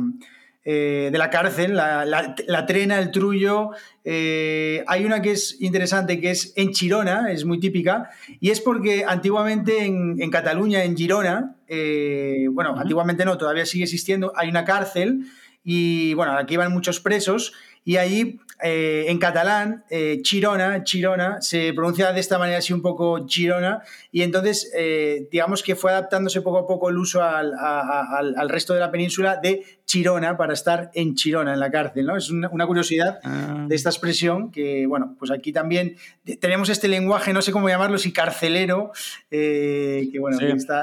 eh, 0.66 1.10
de 1.12 1.18
la 1.18 1.30
cárcel, 1.30 1.75
la, 1.75 2.06
la, 2.06 2.66
trena, 2.66 3.00
el 3.00 3.12
trullo. 3.12 3.72
Eh, 4.04 4.84
hay 4.88 5.06
una 5.06 5.22
que 5.22 5.32
es 5.32 5.56
interesante, 5.62 6.20
que 6.20 6.32
es 6.32 6.54
en 6.58 6.72
Chirona, 6.72 7.32
es 7.32 7.46
muy 7.46 7.60
típica, 7.60 8.10
y 8.39 8.50
es 8.50 8.60
porque 8.60 9.06
antiguamente 9.08 9.86
en, 9.86 10.22
en 10.22 10.30
Cataluña, 10.30 10.84
en 10.84 10.98
Girona, 10.98 11.56
eh, 11.68 12.48
bueno, 12.51 12.75
antiguamente 12.78 13.24
no, 13.24 13.38
todavía 13.38 13.66
sigue 13.66 13.86
existiendo, 13.86 14.34
hay 14.36 14.50
una 14.50 14.66
cárcel, 14.66 15.25
y 15.71 16.15
bueno, 16.15 16.35
aquí 16.35 16.57
van 16.57 16.71
muchos 16.71 16.99
presos, 16.99 17.53
y 17.85 17.97
ahí 17.97 18.39
eh, 18.63 19.05
en 19.07 19.19
catalán, 19.19 19.83
eh, 19.91 20.17
Chirona, 20.23 20.83
Chirona, 20.83 21.43
se 21.43 21.73
pronuncia 21.73 22.11
de 22.11 22.19
esta 22.19 22.39
manera 22.39 22.57
así 22.57 22.73
un 22.73 22.81
poco 22.81 23.27
Chirona, 23.27 23.83
y 24.11 24.23
entonces 24.23 24.71
eh, 24.75 25.27
digamos 25.31 25.61
que 25.61 25.75
fue 25.75 25.91
adaptándose 25.91 26.41
poco 26.41 26.57
a 26.57 26.65
poco 26.65 26.89
el 26.89 26.97
uso 26.97 27.21
al, 27.21 27.53
al, 27.55 28.49
resto 28.49 28.73
de 28.73 28.79
la 28.79 28.89
península 28.89 29.38
de 29.38 29.63
Chirona 29.85 30.38
para 30.38 30.53
estar 30.53 30.89
en 30.95 31.13
Chirona, 31.13 31.53
en 31.53 31.59
la 31.59 31.69
cárcel, 31.69 32.07
¿no? 32.07 32.17
Es 32.17 32.31
una, 32.31 32.49
curiosidad 32.65 33.19
ah. 33.23 33.67
de 33.69 33.75
esta 33.75 33.91
expresión 33.91 34.51
que, 34.51 34.88
bueno, 34.88 35.15
pues 35.19 35.29
aquí 35.29 35.53
también 35.53 35.97
tenemos 36.39 36.69
este 36.69 36.88
lenguaje, 36.88 37.31
no 37.31 37.43
sé 37.43 37.51
cómo 37.51 37.69
llamarlo, 37.69 37.99
si 37.99 38.11
carcelero, 38.11 38.91
que 39.29 40.17
bueno, 40.19 40.39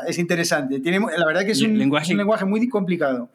es 0.06 0.18
interesante. 0.20 0.78
Tiene, 0.78 1.00
la 1.00 1.26
verdad 1.26 1.44
que 1.44 1.50
es 1.50 1.62
un, 1.62 1.76
lenguaje... 1.76 2.04
es 2.04 2.10
un 2.12 2.18
lenguaje 2.18 2.44
muy 2.44 2.68
complicado. 2.68 3.30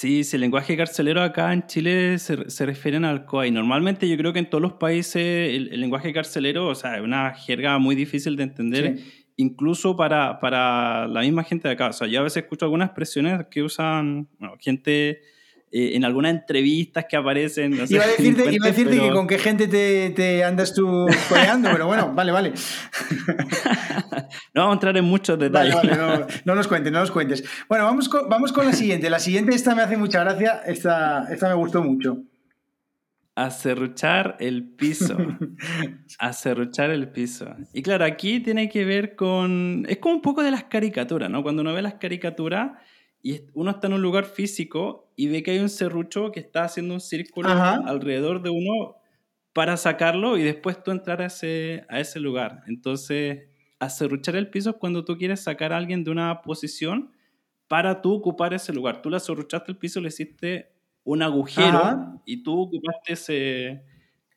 Sí, 0.00 0.22
sí, 0.22 0.36
el 0.36 0.42
lenguaje 0.42 0.76
carcelero 0.76 1.20
acá 1.22 1.52
en 1.52 1.66
Chile 1.66 2.20
se, 2.20 2.48
se 2.48 2.64
refieren 2.66 3.04
al 3.04 3.24
COA 3.24 3.48
y 3.48 3.50
normalmente 3.50 4.08
yo 4.08 4.16
creo 4.16 4.32
que 4.32 4.38
en 4.38 4.48
todos 4.48 4.62
los 4.62 4.74
países 4.74 5.16
el, 5.56 5.72
el 5.72 5.80
lenguaje 5.80 6.12
carcelero, 6.12 6.68
o 6.68 6.74
sea, 6.76 6.98
es 6.98 7.02
una 7.02 7.34
jerga 7.34 7.78
muy 7.78 7.96
difícil 7.96 8.36
de 8.36 8.44
entender, 8.44 8.98
Sí. 8.98 9.24
incluso 9.38 9.96
para, 9.96 10.38
para 10.38 11.08
la 11.08 11.22
misma 11.22 11.42
gente 11.42 11.66
de 11.66 11.74
acá. 11.74 11.88
O 11.88 11.92
sea, 11.92 12.06
yo 12.06 12.20
a 12.20 12.22
veces 12.22 12.44
escucho 12.44 12.64
algunas 12.64 12.90
expresiones 12.90 13.46
que 13.50 13.60
usan 13.64 14.28
bueno, 14.38 14.54
gente 14.60 15.20
eh, 15.72 15.90
en 15.94 16.04
algunas 16.04 16.32
entrevistas 16.32 17.06
que 17.08 17.16
aparecen. 17.16 17.70
no 17.76 17.86
sé, 17.86 17.94
Iba 17.94 18.04
a 18.04 18.08
decirte, 18.08 18.52
iba 18.52 18.66
a 18.66 18.70
decirte 18.70 18.98
que 18.98 19.10
con 19.10 19.26
qué 19.26 19.38
gente 19.38 19.68
te, 19.68 20.10
te 20.10 20.44
andas 20.44 20.74
tú 20.74 21.06
coleando, 21.28 21.68
pero 21.72 21.86
bueno, 21.86 22.12
vale, 22.14 22.32
vale. 22.32 22.52
No 24.54 24.62
vamos 24.62 24.74
a 24.74 24.76
entrar 24.76 24.96
en 24.96 25.04
muchos 25.04 25.38
Vale, 25.38 25.48
detalles. 25.50 25.74
vale, 25.74 25.96
no, 25.96 26.26
no 26.44 26.54
nos 26.54 26.68
cuentes, 26.68 26.92
no 26.92 27.00
nos 27.00 27.10
cuentes. 27.10 27.44
Bueno, 27.68 27.84
vamos 27.84 28.08
con, 28.08 28.28
vamos 28.28 28.52
con 28.52 28.66
la 28.66 28.72
siguiente. 28.72 29.08
La 29.08 29.18
siguiente, 29.20 29.54
esta 29.54 29.74
me 29.74 29.82
hace 29.82 29.96
mucha 29.96 30.20
gracia, 30.20 30.62
esta, 30.66 31.26
esta 31.32 31.48
me 31.48 31.54
gustó 31.54 31.82
mucho. 31.82 32.18
Acerruchar 33.34 34.36
el 34.40 34.64
piso. 34.64 35.16
Acerruchar 36.18 36.90
el 36.90 37.08
piso. 37.08 37.46
Y 37.72 37.82
claro, 37.82 38.04
aquí 38.04 38.40
tiene 38.40 38.68
que 38.68 38.84
ver 38.84 39.14
con... 39.14 39.86
Es 39.88 39.98
como 39.98 40.16
un 40.16 40.22
poco 40.22 40.42
de 40.42 40.50
las 40.50 40.64
caricaturas, 40.64 41.30
¿no? 41.30 41.42
Cuando 41.44 41.62
uno 41.62 41.72
ve 41.72 41.82
las 41.82 41.94
caricaturas 41.94 42.72
y 43.28 43.42
uno 43.52 43.72
está 43.72 43.88
en 43.88 43.92
un 43.92 44.00
lugar 44.00 44.24
físico 44.24 45.12
y 45.14 45.28
ve 45.28 45.42
que 45.42 45.50
hay 45.50 45.58
un 45.58 45.68
serrucho 45.68 46.32
que 46.32 46.40
está 46.40 46.64
haciendo 46.64 46.94
un 46.94 47.00
círculo 47.00 47.50
Ajá. 47.50 47.74
alrededor 47.84 48.40
de 48.40 48.48
uno 48.48 48.96
para 49.52 49.76
sacarlo 49.76 50.38
y 50.38 50.42
después 50.42 50.82
tú 50.82 50.92
entrar 50.92 51.20
a 51.20 51.26
ese, 51.26 51.84
a 51.90 52.00
ese 52.00 52.20
lugar. 52.20 52.62
Entonces, 52.68 53.50
acerruchar 53.80 54.34
el 54.36 54.48
piso 54.48 54.70
es 54.70 54.76
cuando 54.76 55.04
tú 55.04 55.18
quieres 55.18 55.40
sacar 55.42 55.74
a 55.74 55.76
alguien 55.76 56.04
de 56.04 56.10
una 56.10 56.40
posición 56.40 57.12
para 57.66 58.00
tú 58.00 58.14
ocupar 58.14 58.54
ese 58.54 58.72
lugar. 58.72 59.02
Tú 59.02 59.10
le 59.10 59.18
acerruchaste 59.18 59.72
el 59.72 59.76
piso, 59.76 60.00
le 60.00 60.08
hiciste 60.08 60.72
un 61.04 61.22
agujero 61.22 61.76
Ajá. 61.80 62.22
y 62.24 62.42
tú 62.42 62.58
ocupaste 62.58 63.12
ese, 63.12 63.84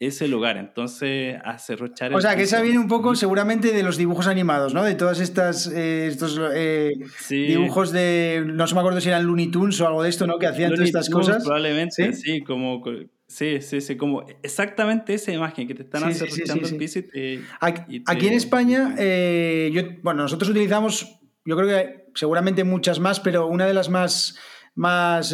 ese 0.08 0.28
lugar. 0.28 0.58
Entonces, 0.58 1.38
acerruchar 1.46 2.12
el 2.12 2.18
O 2.18 2.22
sea, 2.22 2.36
que 2.36 2.44
esa 2.44 2.62
viene 2.62 2.80
un 2.80 2.88
poco 2.88 3.16
seguramente 3.16 3.72
de 3.72 3.84
los 3.84 3.98
dibujos 3.98 4.28
animados, 4.28 4.74
¿no? 4.74 4.84
De 4.84 4.96
todas 4.96 5.20
estas 5.20 5.68
eh, 5.68 6.08
estos 6.08 6.40
eh, 6.54 6.92
Sí. 7.20 7.46
dibujos 7.46 7.92
de, 7.92 8.44
no 8.46 8.66
se 8.68 8.74
me 8.74 8.80
acuerdo 8.82 9.00
si 9.00 9.10
eran 9.10 9.26
Looney 9.26 9.48
Tunes 9.52 9.80
o 9.80 9.88
algo 9.88 10.02
de 10.04 10.10
esto, 10.10 10.26
¿no? 10.28 10.40
Que 10.40 10.48
hacían 10.48 10.72
todas 10.72 10.88
estas 10.88 11.10
Tunes, 11.10 11.28
cosas. 11.28 11.44
Probablemente, 11.44 12.14
¿Sí? 12.14 12.22
¿Sí? 12.22 12.42
como... 12.42 12.84
Sí, 13.28 13.62
sí, 13.62 13.80
sí, 13.80 13.96
como 13.96 14.26
exactamente 14.44 15.14
esa 15.14 15.32
imagen 15.32 15.66
que 15.66 15.74
te 15.74 15.84
están 15.84 16.14
Sí, 16.14 16.26
sí, 16.30 16.42
el 16.46 16.76
piso 16.78 17.00
y 17.00 17.04
te... 17.04 17.42
Aquí, 17.62 17.82
y 17.88 18.00
te- 18.04 18.12
aquí 18.12 18.28
en 18.28 18.34
España, 18.34 18.94
eh, 18.98 19.70
yo, 19.74 19.84
bueno, 20.04 20.24
nosotros 20.24 20.50
utilizamos, 20.50 21.18
yo 21.46 21.56
creo 21.56 21.68
que 21.70 22.08
seguramente 22.14 22.66
muchas 22.66 23.00
más, 23.00 23.22
pero 23.22 23.48
una 23.48 23.66
de 23.66 23.74
las 23.74 23.88
más, 23.88 24.38
más 24.76 25.34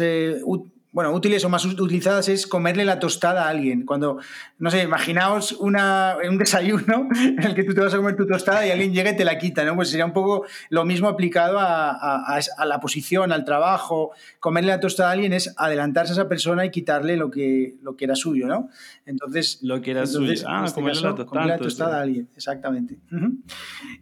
bueno, 0.90 1.12
útiles 1.12 1.44
o 1.44 1.48
más 1.48 1.66
ut- 1.66 1.78
utilizadas 1.80 2.28
es 2.28 2.46
comerle 2.46 2.84
la 2.84 2.98
tostada 2.98 3.44
a 3.46 3.48
alguien. 3.50 3.84
Cuando, 3.84 4.18
no 4.58 4.70
sé, 4.70 4.82
imaginaos 4.82 5.52
una, 5.52 6.16
un 6.28 6.38
desayuno 6.38 7.08
en 7.14 7.42
el 7.42 7.54
que 7.54 7.62
tú 7.64 7.74
te 7.74 7.80
vas 7.80 7.92
a 7.92 7.98
comer 7.98 8.16
tu 8.16 8.26
tostada 8.26 8.66
y 8.66 8.70
alguien 8.70 8.92
llega 8.92 9.10
y 9.10 9.16
te 9.16 9.24
la 9.24 9.38
quita, 9.38 9.64
¿no? 9.64 9.76
Pues 9.76 9.90
sería 9.90 10.06
un 10.06 10.12
poco 10.12 10.46
lo 10.70 10.84
mismo 10.84 11.08
aplicado 11.08 11.58
a, 11.60 12.38
la 12.66 12.80
posición, 12.80 13.32
al 13.32 13.44
trabajo. 13.44 14.12
Comerle 14.40 14.70
la 14.70 14.80
tostada 14.80 15.10
a 15.10 15.12
alguien 15.12 15.32
es 15.32 15.54
adelantarse 15.58 16.12
a 16.12 16.14
esa 16.14 16.28
persona 16.28 16.64
y 16.64 16.70
quitarle 16.70 17.16
lo 17.16 17.30
que, 17.30 17.76
lo 17.82 17.96
que 17.96 18.04
era 18.06 18.14
suyo, 18.14 18.46
¿no? 18.46 18.68
Entonces, 19.04 19.58
Lo 19.62 19.80
que 19.82 19.90
era 19.92 20.04
entonces, 20.04 20.40
suyo. 20.40 20.48
Ah, 20.50 20.62
este 20.64 20.74
comerle 20.80 21.02
caso, 21.02 21.08
la 21.10 21.16
tostada, 21.16 21.44
comerle 21.58 21.78
la 21.78 21.96
a 21.98 22.00
alguien, 22.02 22.28
exactamente. 22.34 22.98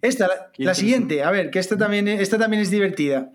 Esta, 0.02 0.28
la, 0.28 0.50
la 0.56 0.74
siguiente, 0.74 1.22
a 1.22 1.30
ver, 1.30 1.50
que 1.50 1.58
esta 1.58 1.76
también, 1.76 2.08
esta 2.08 2.38
también 2.38 2.62
es 2.62 2.70
divertida. 2.70 3.30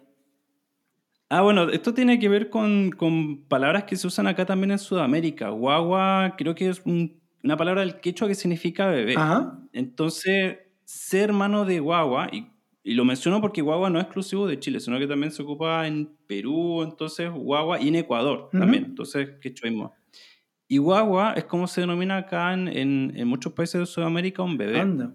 Ah, 1.33 1.41
bueno, 1.41 1.69
esto 1.69 1.93
tiene 1.93 2.19
que 2.19 2.27
ver 2.27 2.49
con, 2.49 2.91
con 2.91 3.37
palabras 3.47 3.85
que 3.85 3.95
se 3.95 4.05
usan 4.05 4.27
acá 4.27 4.45
también 4.45 4.71
en 4.71 4.79
Sudamérica. 4.79 5.47
Guagua 5.49 6.35
creo 6.37 6.53
que 6.55 6.67
es 6.67 6.81
un- 6.85 7.21
una 7.41 7.55
palabra 7.55 7.79
del 7.81 8.01
quechua 8.01 8.27
que 8.27 8.35
significa 8.35 8.87
bebé. 8.87 9.15
Ajá. 9.17 9.57
Entonces, 9.71 10.57
ser 10.83 11.31
mano 11.31 11.63
de 11.63 11.79
guagua, 11.79 12.27
y, 12.33 12.47
y 12.83 12.95
lo 12.95 13.05
menciono 13.05 13.39
porque 13.39 13.61
guagua 13.61 13.89
no 13.89 13.97
es 13.99 14.03
exclusivo 14.05 14.45
de 14.45 14.59
Chile, 14.59 14.81
sino 14.81 14.99
que 14.99 15.07
también 15.07 15.31
se 15.31 15.41
ocupa 15.41 15.87
en 15.87 16.09
Perú, 16.27 16.83
entonces 16.83 17.31
guagua, 17.31 17.79
y 17.79 17.87
en 17.87 17.95
Ecuador 17.95 18.49
Ujú. 18.51 18.59
también, 18.59 18.83
entonces 18.83 19.29
quechuismo. 19.39 19.93
Y 20.67 20.79
guagua 20.79 21.33
es 21.37 21.45
como 21.45 21.65
se 21.67 21.79
denomina 21.81 22.17
acá 22.17 22.53
en, 22.53 22.67
en- 22.67 23.13
en 23.15 23.27
muchos 23.27 23.53
países 23.53 23.79
de 23.79 23.85
Sudamérica 23.85 24.43
un 24.43 24.57
bebé. 24.57 24.81
Anda. 24.81 25.13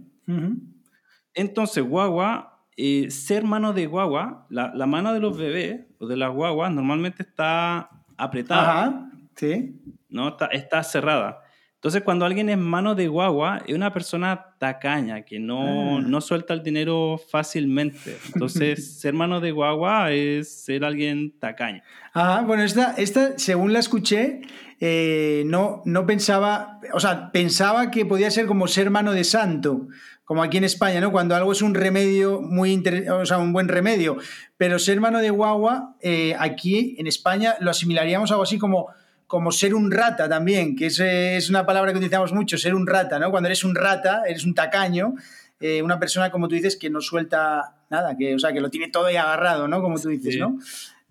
Entonces, 1.35 1.85
guagua, 1.85 2.65
eh, 2.77 3.11
ser 3.11 3.45
mano 3.45 3.73
de 3.73 3.87
guagua, 3.87 4.47
la, 4.51 4.73
la 4.75 4.87
mano 4.87 5.13
de 5.13 5.21
los 5.21 5.37
bebés 5.37 5.86
o 5.99 6.07
de 6.07 6.17
las 6.17 6.33
guaguas 6.33 6.73
normalmente 6.73 7.23
está 7.23 7.89
apretada, 8.17 8.63
Ajá. 8.83 9.11
Sí. 9.35 9.81
¿no? 10.09 10.29
Está, 10.29 10.47
está 10.47 10.83
cerrada. 10.83 11.41
Entonces, 11.75 12.03
cuando 12.03 12.25
alguien 12.25 12.49
es 12.49 12.59
mano 12.59 12.95
de 12.95 13.07
guagua, 13.07 13.63
es 13.67 13.75
una 13.75 13.93
persona 13.93 14.47
tacaña, 14.59 15.23
que 15.23 15.39
no, 15.39 15.99
Ah. 15.99 16.03
no 16.05 16.21
suelta 16.21 16.55
el 16.55 16.63
dinero 16.63 17.21
fácilmente. 17.31 18.17
Entonces, 18.33 18.99
ser 19.01 19.13
mano 19.15 19.41
de 19.41 19.53
guagua 19.53 20.11
es 20.11 20.65
ser 20.65 20.85
alguien 20.85 21.39
tacaño. 21.39 21.83
Ajá, 22.13 22.41
bueno, 22.43 22.63
esta, 22.65 22.95
esta 22.97 23.39
según 23.39 23.73
la 23.73 23.79
escuché, 23.79 24.41
eh, 24.81 25.45
no, 25.47 25.83
no 25.85 26.07
pensaba, 26.07 26.81
o 26.93 26.99
sea, 26.99 27.31
pensaba 27.31 27.91
que 27.91 28.05
podía 28.07 28.31
ser 28.31 28.47
como 28.47 28.67
ser 28.69 28.91
mano 28.91 29.13
de 29.13 29.23
santo, 29.25 29.87
como 30.27 30.43
aquí 30.43 30.59
en 30.59 30.65
España, 30.65 31.01
¿no? 31.01 31.11
Cuando 31.13 31.35
algo 31.35 31.53
es 31.53 31.63
un 31.63 31.73
remedio 31.75 32.43
muy 32.43 32.73
inter- 32.73 33.09
o 33.11 33.25
sea, 33.25 33.39
un 33.39 33.53
buen 33.55 33.69
remedio, 33.69 34.19
pero 34.59 34.79
ser 34.79 35.01
mano 35.01 35.21
de 35.21 35.31
guagua, 35.31 35.97
eh, 36.03 36.35
aquí 36.39 36.97
en 36.99 37.07
España 37.07 37.55
lo 37.61 37.71
asimilaríamos 37.71 38.31
a 38.31 38.35
algo 38.35 38.43
así 38.43 38.59
como, 38.59 38.89
como 39.27 39.51
ser 39.53 39.73
un 39.75 39.91
rata 39.91 40.29
también, 40.29 40.77
que 40.77 40.87
es, 40.87 41.01
eh, 41.01 41.37
es 41.37 41.49
una 41.49 41.65
palabra 41.65 41.93
que 41.93 41.99
utilizamos 41.99 42.33
mucho, 42.35 42.59
ser 42.59 42.75
un 42.75 42.87
rata, 42.87 43.19
¿no? 43.19 43.31
Cuando 43.31 43.47
eres 43.47 43.65
un 43.65 43.75
rata, 43.75 44.25
eres 44.29 44.45
un 44.45 44.53
tacaño, 44.55 45.15
eh, 45.61 45.81
una 45.81 45.99
persona, 45.99 46.31
como 46.31 46.49
tú 46.49 46.55
dices, 46.57 46.77
que 46.77 46.91
no 46.91 47.01
suelta 47.01 47.77
nada, 47.89 48.17
que, 48.19 48.35
o 48.35 48.39
sea, 48.39 48.53
que 48.53 48.61
lo 48.61 48.69
tiene 48.69 48.89
todo 48.89 49.07
ahí 49.07 49.17
agarrado, 49.17 49.69
¿no? 49.69 49.81
Como 49.81 49.99
tú 49.99 50.09
dices, 50.11 50.35
Sí. 50.35 50.41
¿no? 50.41 50.59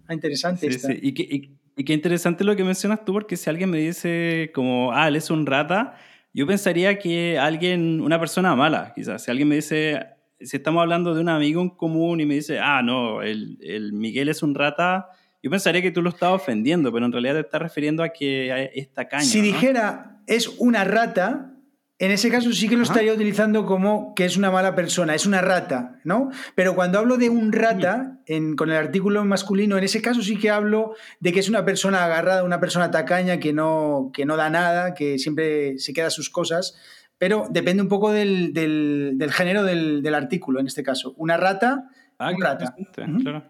Ah, 0.08 0.14
interesante 0.14 0.70
Sí, 0.70 0.76
esta. 0.76 0.88
sí. 0.90 1.00
Y, 1.02 1.14
qué, 1.14 1.24
y, 1.24 1.52
y 1.78 1.84
qué 1.86 1.94
interesante 1.94 2.44
lo 2.44 2.56
que 2.56 2.64
mencionas 2.64 3.04
tú, 3.06 3.14
porque 3.14 3.38
si 3.38 3.50
alguien 3.50 3.70
me 3.70 3.78
dice 3.80 4.52
como, 4.54 4.92
ah, 4.94 5.08
él 5.08 5.16
es 5.16 5.30
un 5.32 5.46
rata, 5.46 5.96
yo 6.36 6.46
pensaría 6.46 7.00
que 7.00 7.40
alguien, 7.40 8.02
una 8.02 8.20
persona 8.20 8.54
mala, 8.58 8.92
quizás. 8.94 9.24
Si 9.24 9.32
alguien 9.32 9.48
me 9.48 9.56
dice, 9.56 10.06
si 10.42 10.58
estamos 10.58 10.82
hablando 10.82 11.16
de 11.16 11.22
un 11.22 11.30
amigo 11.30 11.62
en 11.62 11.70
común 11.70 12.20
y 12.20 12.26
me 12.26 12.34
dice, 12.36 12.60
ah, 12.60 12.82
no, 12.84 13.22
el, 13.22 13.58
el 13.62 13.94
Miguel 13.94 14.28
es 14.28 14.44
un 14.44 14.54
rata, 14.54 15.08
yo 15.42 15.50
pensaría 15.50 15.82
que 15.82 15.92
tú 15.92 16.02
lo 16.02 16.10
estás 16.10 16.32
ofendiendo, 16.32 16.92
pero 16.92 17.06
en 17.06 17.14
realidad 17.14 17.36
te 17.36 17.40
estás 17.40 17.62
refiriendo 17.62 18.04
a 18.04 18.10
que 18.10 18.70
es 18.76 18.92
tacaño. 18.92 19.24
Si 19.24 19.38
¿no? 19.38 19.46
dijera 19.46 20.22
es 20.28 20.50
una 20.60 20.84
rata, 20.84 21.55
en 21.98 22.12
ese 22.12 22.30
caso 22.30 22.52
sí 22.52 22.68
que 22.68 22.76
lo 22.76 22.84
Ajá. 22.84 22.92
estaría 22.94 23.14
utilizando 23.14 23.66
como 23.66 24.14
que 24.16 24.26
es 24.26 24.36
una 24.36 24.52
mala 24.52 24.76
persona, 24.76 25.16
es 25.16 25.26
una 25.26 25.42
rata, 25.42 26.00
¿no? 26.04 26.30
Pero 26.54 26.76
cuando 26.76 27.00
hablo 27.00 27.16
de 27.18 27.30
un 27.30 27.54
rata, 27.54 28.18
en- 28.26 28.56
con 28.58 28.70
el 28.70 28.76
artículo 28.76 29.24
masculino, 29.24 29.78
en 29.78 29.84
ese 29.86 30.02
caso 30.02 30.22
sí 30.22 30.38
que 30.38 30.50
hablo 30.50 30.94
de 31.22 31.32
que 31.32 31.40
es 31.40 31.48
una 31.50 31.64
persona 31.64 32.04
agarrada, 32.04 32.44
una 32.44 32.60
persona 32.60 32.92
tacaña 32.92 33.40
que 33.40 33.54
no, 33.54 34.12
que 34.14 34.26
no 34.26 34.36
da 34.36 34.50
nada, 34.50 34.94
que 34.94 35.18
siempre 35.20 35.78
se 35.80 35.94
queda 35.94 36.08
a 36.08 36.12
sus 36.12 36.30
cosas, 36.30 36.76
pero 37.18 37.48
depende 37.50 37.82
un 37.82 37.88
poco 37.90 38.12
del, 38.12 38.52
del- 38.54 39.14
del 39.16 39.32
género 39.32 39.64
del, 39.64 40.04
del 40.04 40.16
artículo, 40.16 40.60
en 40.60 40.68
este 40.68 40.84
caso. 40.84 41.14
Una 41.18 41.38
rata, 41.38 41.86
Ah, 42.20 42.32
un 42.36 42.42
rata. 42.42 42.76
claro. 43.24 43.44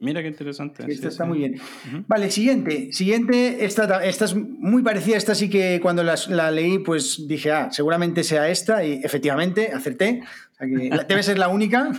Mira 0.00 0.22
qué 0.22 0.28
interesante. 0.28 0.82
Sí, 0.84 0.92
esta 0.92 1.02
sí, 1.02 1.08
está 1.08 1.24
sí. 1.24 1.28
muy 1.28 1.38
bien. 1.38 1.54
Ujú. 1.54 2.04
Vale, 2.08 2.30
siguiente. 2.30 2.90
Siguiente, 2.90 3.64
esta, 3.66 3.86
ta- 3.86 4.04
esta 4.04 4.24
es 4.24 4.34
muy 4.34 4.82
parecida. 4.82 5.16
Esta 5.18 5.34
sí 5.34 5.50
que 5.50 5.78
cuando 5.80 6.02
la, 6.02 6.50
leí, 6.50 6.78
pues 6.78 7.28
dije, 7.28 7.52
ah, 7.52 7.68
seguramente 7.70 8.24
sea 8.24 8.48
esta. 8.48 8.82
Y 8.84 9.00
efectivamente, 9.04 9.72
acerté. 9.72 10.22
O 10.52 10.54
sea 10.56 10.66
que 10.66 10.88
la- 10.88 11.04
debe 11.08 11.22
ser 11.22 11.38
la 11.38 11.48
única. 11.48 11.92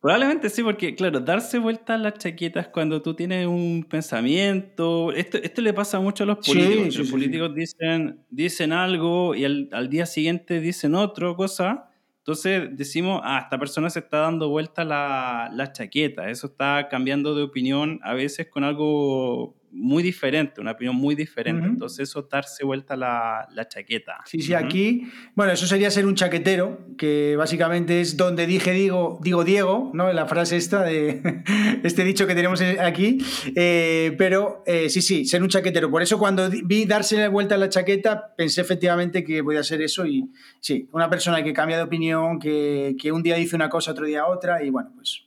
Probablemente 0.00 0.50
sí, 0.50 0.62
porque 0.62 0.94
claro, 0.94 1.20
darse 1.20 1.58
vuelta 1.58 1.94
a 1.94 1.98
las 1.98 2.18
chaquetas 2.18 2.68
cuando 2.68 3.00
tú 3.00 3.14
tienes 3.14 3.46
un 3.46 3.86
pensamiento, 3.88 5.12
esto, 5.12 5.38
esto 5.38 5.62
le 5.62 5.72
pasa 5.72 5.98
mucho 5.98 6.24
a 6.24 6.26
los 6.26 6.46
políticos. 6.46 6.98
los 6.98 7.10
políticos 7.10 7.54
Dicen, 7.54 8.18
dicen 8.28 8.72
algo 8.72 9.34
y 9.34 9.46
al, 9.46 9.70
al 9.72 9.88
día 9.88 10.04
siguiente 10.04 10.60
dicen 10.60 10.94
otra 10.94 11.34
cosa. 11.34 11.88
Entonces 12.24 12.70
decimos, 12.72 13.20
ah, 13.22 13.40
esta 13.42 13.58
persona 13.58 13.90
se 13.90 13.98
está 13.98 14.20
dando 14.20 14.48
vuelta 14.48 14.82
la, 14.82 15.50
la 15.52 15.72
chaqueta, 15.72 16.30
eso 16.30 16.46
está 16.46 16.88
cambiando 16.88 17.34
de 17.34 17.42
opinión 17.42 18.00
a 18.02 18.14
veces 18.14 18.48
con 18.48 18.64
algo 18.64 19.54
muy 19.76 20.02
diferente, 20.02 20.60
una 20.60 20.70
opinión 20.70 20.94
muy 20.96 21.14
diferente. 21.14 21.62
Ujú. 21.62 21.72
Entonces 21.72 22.08
eso 22.08 22.20
es 22.20 22.28
darse 22.30 22.64
vuelta 22.64 22.96
la, 22.96 23.48
la 23.52 23.66
chaqueta. 23.68 24.18
Sí, 24.24 24.40
sí, 24.40 24.54
Ujú. 24.54 24.64
aquí. 24.64 25.08
Bueno, 25.34 25.52
eso 25.52 25.66
sería 25.66 25.90
ser 25.90 26.06
un 26.06 26.14
chaquetero, 26.14 26.86
que 26.96 27.34
básicamente 27.36 28.00
es 28.00 28.16
donde 28.16 28.46
dije 28.46 28.72
digo, 28.72 29.18
digo 29.22 29.42
Diego, 29.44 29.90
¿no? 29.92 30.12
La 30.12 30.26
frase 30.26 30.56
esta 30.56 30.82
de 30.84 31.20
este 31.82 32.04
dicho 32.04 32.26
que 32.26 32.34
tenemos 32.34 32.60
aquí. 32.62 33.18
Eh, 33.56 34.14
pero 34.16 34.62
eh, 34.66 34.88
sí, 34.88 35.02
sí, 35.02 35.24
ser 35.24 35.42
un 35.42 35.48
chaquetero. 35.48 35.90
Por 35.90 36.02
eso 36.02 36.18
cuando 36.18 36.48
vi 36.50 36.84
darse 36.84 37.16
la 37.18 37.28
vuelta 37.28 37.56
a 37.56 37.58
la 37.58 37.68
chaqueta, 37.68 38.34
pensé 38.36 38.60
efectivamente 38.60 39.24
que 39.24 39.42
podía 39.42 39.62
ser 39.64 39.82
eso. 39.82 40.06
Y 40.06 40.30
sí, 40.60 40.88
una 40.92 41.10
persona 41.10 41.42
que 41.42 41.52
cambia 41.52 41.76
de 41.76 41.82
opinión, 41.82 42.38
que, 42.38 42.94
que 43.00 43.10
un 43.12 43.22
día 43.22 43.34
dice 43.36 43.56
una 43.56 43.68
cosa, 43.68 43.90
otro 43.90 44.06
día 44.06 44.26
otra. 44.26 44.62
Y 44.64 44.70
bueno, 44.70 44.92
pues. 44.94 45.22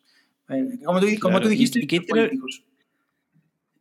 eh, 0.50 0.80
como 0.86 1.00
tú, 1.02 1.08
como 1.20 1.32
Claro, 1.34 1.44
tú 1.44 1.50
dijiste, 1.50 1.80
y 1.84 1.88
qué 1.88 1.98
inter- 1.98 2.10
políticos. 2.10 2.64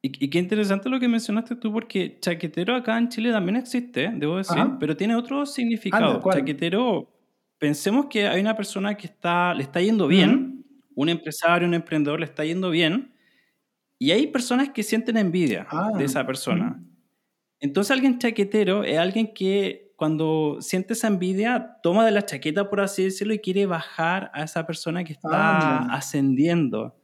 Y, 0.07 0.29
qué 0.29 0.39
interesante 0.39 0.89
lo 0.89 1.01
que 1.01 1.09
mencionaste 1.09 1.57
tú, 1.57 1.73
porque 1.73 2.19
chaquetero 2.21 2.77
acá 2.77 2.97
en 2.97 3.09
Chile 3.09 3.33
también 3.33 3.57
existe, 3.57 4.13
debo 4.15 4.37
decir, 4.37 4.57
pero 4.79 4.97
tiene 4.97 5.17
otro 5.17 5.45
significado. 5.47 6.23
chaquetero, 6.31 7.11
pensemos 7.59 8.07
que 8.07 8.29
hay 8.29 8.41
una 8.41 8.55
persona 8.55 8.97
que 8.97 9.09
está, 9.09 9.53
le 9.55 9.65
está 9.65 9.81
yendo 9.81 10.07
bien, 10.07 10.65
un 10.95 11.09
empresario, 11.09 11.67
un 11.67 11.75
emprendedor 11.75 12.21
le 12.21 12.27
está 12.27 12.45
yendo 12.45 12.71
bien, 12.71 13.13
y 13.99 14.13
hay 14.13 14.29
personas 14.29 14.71
que 14.71 14.83
sienten 14.85 15.17
envidia 15.17 15.67
ah, 15.71 15.91
de 15.97 16.05
esa 16.05 16.25
persona. 16.25 16.81
Entonces 17.59 17.91
alguien 17.91 18.19
chaquetero 18.19 18.85
es 18.85 18.99
alguien 18.99 19.33
que 19.35 19.93
cuando 19.97 20.59
siente 20.61 20.93
esa 20.93 21.09
envidia 21.09 21.79
toma 21.83 22.05
de 22.05 22.13
la 22.13 22.25
chaqueta, 22.25 22.69
por 22.69 22.81
así 22.81 23.05
decirlo, 23.05 23.35
y 23.35 23.39
quiere 23.41 23.67
bajar 23.67 24.31
a 24.35 24.45
esa 24.45 24.67
persona 24.67 25.03
que 25.03 25.15
está 25.15 25.31
ah, 25.31 25.89
ascendiendo. 25.91 26.95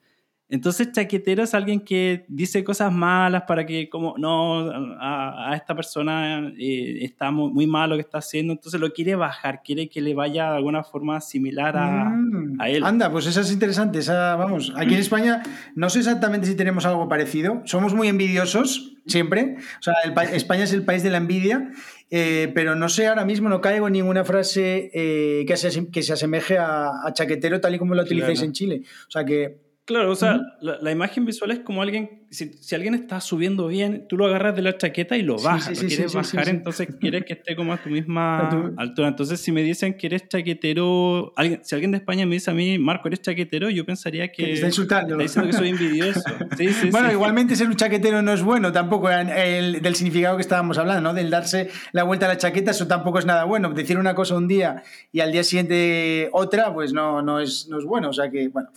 Entonces, 0.53 0.93
chaquetero 0.93 1.45
es 1.45 1.55
alguien 1.55 1.81
que 1.81 2.27
dice 2.29 2.63
cosas 2.63 2.93
malas 2.93 3.45
para 3.49 3.65
que, 3.65 3.89
como, 3.89 4.17
no, 4.19 4.71
a, 5.01 5.55
esta 5.57 5.75
persona 5.75 6.53
eh, 6.59 6.99
está 7.01 7.31
muy, 7.31 7.67
mal 7.67 7.89
lo 7.89 7.97
que 7.97 8.03
está 8.03 8.19
haciendo, 8.19 8.53
entonces 8.53 8.79
lo 8.79 8.93
quiere 8.93 9.15
bajar, 9.15 9.63
quiere 9.65 9.89
que 9.89 10.03
le 10.03 10.13
vaya 10.13 10.51
de 10.51 10.57
alguna 10.57 10.85
forma 10.85 11.23
similar 11.23 11.75
a, 11.79 12.11
mm. 12.11 12.61
a 12.61 12.69
él. 12.69 12.85
Anda, 12.85 13.11
pues 13.11 13.25
esa 13.25 13.41
es 13.41 13.51
interesante. 13.51 14.01
Esa, 14.01 14.37
vamos, 14.37 14.75
aquí 14.77 14.93
en 14.93 15.01
España 15.01 15.43
no 15.75 15.89
sé 15.89 16.01
exactamente 16.01 16.47
si 16.47 16.55
tenemos 16.55 16.85
algo 16.85 17.09
parecido. 17.09 17.63
Somos 17.65 17.95
muy 17.95 18.09
envidiosos, 18.09 18.99
siempre. 19.07 19.57
O 19.79 19.83
sea, 19.83 19.95
España 20.35 20.65
es 20.65 20.75
el 20.75 20.85
país 20.85 21.03
de 21.03 21.09
la 21.09 21.17
envidia. 21.17 21.71
Eh, 22.11 22.53
pero 22.55 22.75
no 22.75 22.91
sé, 22.91 23.07
ahora 23.07 23.25
mismo 23.25 23.49
no 23.49 23.63
caigo 23.63 23.87
en 23.87 23.95
ninguna 23.95 24.23
frase 24.23 24.91
eh, 24.93 25.47
que, 25.47 25.57
se, 25.57 25.89
que 25.89 26.03
se 26.03 26.13
asemeje 26.13 26.59
a, 26.59 26.93
chaquetero 27.15 27.59
tal 27.59 27.75
y 27.75 27.79
como 27.79 27.95
lo 27.95 28.03
utilizáis 28.03 28.43
en 28.43 28.53
Chile. 28.53 28.83
O 29.09 29.11
sea 29.11 29.25
que 29.25 29.72
Claro, 29.85 30.13
o 30.13 30.15
sea, 30.15 30.41
la, 30.61 30.93
imagen 30.93 31.25
visual 31.25 31.51
es 31.51 31.59
como 31.59 31.83
alguien, 31.83 32.25
si, 32.31 32.53
si, 32.53 32.77
alguien 32.77 32.95
está 32.95 33.21
subiendo 33.21 33.67
bien, 33.67 34.07
tú 34.09 34.17
lo 34.17 34.27
agarras 34.27 34.55
de 34.55 34.63
la 34.63 34.79
chaqueta 34.79 35.17
y 35.17 35.23
lo 35.23 35.37
bajas, 35.39 35.83
lo 35.83 35.89
quieres 35.89 36.15
bajar, 36.15 36.49
entonces 36.51 36.87
quieres 37.01 37.25
que 37.25 37.33
esté 37.33 37.57
como 37.57 37.73
a 37.73 37.79
tu 37.79 37.89
misma 37.91 38.49
altura. 38.77 39.09
Entonces, 39.09 39.41
si 39.41 39.51
me 39.51 39.65
dicen 39.65 39.97
que 39.97 40.07
eres 40.07 40.29
chaquetero, 40.29 41.33
alguien, 41.37 41.65
si 41.65 41.75
alguien 41.75 41.91
de 41.91 41.99
España 41.99 42.25
me 42.27 42.37
dice 42.37 42.53
a 42.53 42.55
mí, 42.55 42.79
Marco, 42.79 43.09
eres 43.09 43.23
chaquetero, 43.23 43.71
yo 43.71 43.85
pensaría 43.85 44.31
que... 44.31 44.45
Que 44.45 44.53
está 44.53 44.67
insultando. 44.67 45.19
Está 45.19 45.43
diciendo 45.43 45.51
que 45.51 45.57
soy 45.57 45.69
envidioso. 45.71 46.21
bueno, 46.93 47.11
igualmente 47.11 47.57
ser 47.57 47.67
un 47.67 47.75
chaquetero 47.75 48.23
no 48.23 48.33
es 48.33 48.43
bueno 48.43 48.71
tampoco, 48.71 49.11
el, 49.11 49.83
del 49.83 49.95
significado 49.97 50.37
que 50.37 50.43
estábamos 50.43 50.79
hablando, 50.79 51.03
¿no? 51.03 51.13
Del 51.13 51.29
darse 51.29 51.71
la 51.91 52.05
vuelta 52.05 52.27
a 52.27 52.29
la 52.29 52.39
chaqueta, 52.39 52.71
eso 52.71 52.87
tampoco 52.87 53.19
es 53.19 53.27
nada 53.27 53.43
bueno. 53.45 53.71
Decir 53.71 53.99
una 53.99 54.15
cosa 54.15 54.37
un 54.37 54.47
día 54.47 54.85
y 55.11 55.19
al 55.19 55.33
día 55.33 55.43
siguiente 55.43 56.29
otra, 56.31 56.73
pues 56.73 56.93
no, 56.93 57.21
no, 57.21 57.41
es, 57.41 57.67
no 57.69 57.81
es 57.81 57.85
bueno. 57.85 58.11
O 58.11 58.13
sea 58.13 58.31
que, 58.31 58.47
bueno. 58.47 58.69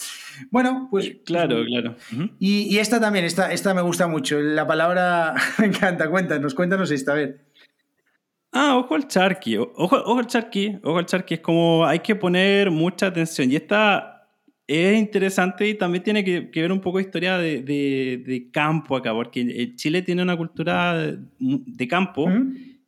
Bueno, 0.49 0.89
pues 1.01 1.17
Claro, 1.25 1.63
claro. 1.65 1.95
y, 2.39 2.77
esta 2.77 2.99
también, 2.99 3.25
esta, 3.25 3.51
esta 3.51 3.73
me 3.73 3.81
gusta 3.81 4.07
mucho. 4.07 4.39
La 4.39 4.65
palabra 4.67 5.33
me 5.59 5.67
encanta. 5.67 6.09
Cuéntanos, 6.09 6.53
cuéntanos 6.53 6.91
esta, 6.91 7.13
a 7.13 7.15
ver. 7.15 7.45
Ah, 8.51 8.77
ojo 8.77 8.95
al 8.95 9.07
charqui. 9.07 9.57
Ojo, 9.57 9.97
ojo 9.97 10.19
al 10.19 10.27
charqui. 10.27 10.77
Ojo 10.83 10.97
al 10.97 11.05
charqui. 11.05 11.35
Es 11.35 11.39
como 11.41 11.85
hay 11.85 11.99
que 11.99 12.15
poner 12.15 12.71
mucha 12.71 13.07
atención. 13.07 13.51
Y 13.51 13.57
esta 13.57 14.15
es 14.67 14.97
interesante 14.97 15.67
y 15.67 15.75
también 15.75 16.03
tiene 16.03 16.23
que, 16.23 16.49
ver 16.61 16.71
un 16.71 16.81
poco 16.81 16.99
historia 16.99 17.37
de, 17.37 17.61
de, 17.61 18.49
campo 18.51 18.95
acá, 18.95 19.13
porque 19.13 19.73
Chile 19.75 20.01
tiene 20.01 20.23
una 20.23 20.35
cultura 20.35 20.95
de, 21.37 21.87
campo. 21.87 22.27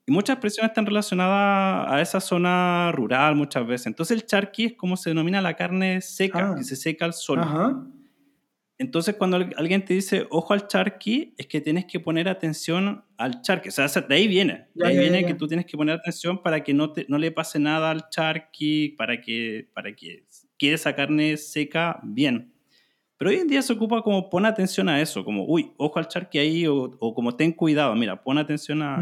Y 0.08 0.12
muchas 0.12 0.36
expresiones 0.36 0.72
están 0.72 0.86
relacionadas 0.86 1.92
a 1.92 2.02
esa 2.02 2.22
zona 2.22 2.92
rural 2.94 3.36
muchas 3.36 3.68
veces. 3.68 3.88
Entonces 3.88 4.16
el 4.16 4.26
charqui 4.26 4.66
es 4.66 4.74
como 4.74 4.96
se 4.96 5.10
denomina 5.10 5.42
la 5.42 5.56
carne 5.56 6.02
seca, 6.02 6.52
ah. 6.52 6.56
que 6.56 6.64
se 6.64 6.78
seca 6.78 7.06
al 7.06 7.14
sol. 7.14 7.42
Entonces 8.80 9.16
cuando 9.16 9.38
alguien 9.38 9.84
te 9.84 9.96
dice 9.96 10.28
ojo 10.30 10.54
al 10.54 10.68
charqui, 10.68 11.34
es 11.38 11.48
que 11.48 11.62
tienes 11.62 11.86
que 11.86 12.00
poner 12.00 12.30
atención 12.30 13.04
al 13.18 13.42
charqui. 13.42 13.70
O 13.70 13.72
sea, 13.72 13.88
de 13.88 14.16
ahí 14.16 14.28
viene. 14.28 14.68
De 14.76 14.86
ahí 14.86 14.98
viene 14.98 15.26
que 15.26 15.34
tú 15.34 15.48
tienes 15.48 15.66
que 15.66 15.76
poner 15.76 15.96
atención 15.96 16.42
para 16.44 16.64
que 16.64 16.74
no, 16.74 16.94
te, 16.94 17.06
no 17.10 17.18
le 17.18 17.32
pase 17.32 17.58
nada 17.58 17.90
al 17.90 18.10
charqui, 18.10 18.90
para 18.98 19.20
que, 19.20 19.68
para 19.74 19.96
que 19.96 20.26
quede 20.58 20.74
esa 20.74 20.94
carne 20.94 21.38
seca 21.38 22.00
bien. 22.04 22.54
Pero 23.18 23.32
hoy 23.32 23.38
en 23.38 23.48
día 23.48 23.64
se 23.64 23.74
ocupa 23.74 24.04
como 24.04 24.30
pon 24.30 24.46
atención 24.46 24.90
a 24.90 25.02
eso, 25.02 25.26
como, 25.26 25.46
uy, 25.48 25.72
ojo 25.78 25.98
al 25.98 26.08
charqui 26.08 26.38
ahí, 26.38 26.68
o, 26.68 26.96
o 27.00 27.16
como 27.16 27.36
ten 27.36 27.52
cuidado, 27.52 27.96
mira, 27.96 28.24
pon 28.24 28.38
atención 28.38 28.84
a, 28.84 29.00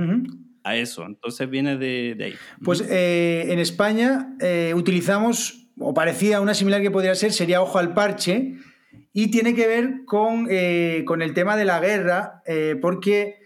a 0.63 0.76
eso. 0.78 1.06
Entonces 1.06 1.49
viene 1.49 1.76
de, 1.78 2.15
ahí. 2.23 2.34
Pues 2.63 2.82
eh, 2.89 3.47
en 3.49 3.60
España 3.60 4.36
eh, 4.39 4.73
utilizamos, 4.73 5.67
o 5.78 5.93
parecía 5.93 6.39
una 6.39 6.54
similar 6.54 6.82
que 6.82 6.91
podría 6.91 7.13
ser, 7.15 7.34
sería 7.34 7.62
ojo 7.62 7.78
al 7.78 7.93
parche, 7.93 8.56
y 9.15 9.32
tiene 9.32 9.56
que 9.56 9.65
ver 9.65 10.06
con, 10.06 10.45
eh, 10.51 11.04
con 11.08 11.23
el 11.23 11.34
tema 11.34 11.58
de 11.58 11.65
la 11.65 11.80
guerra, 11.80 12.43
porque 12.82 13.39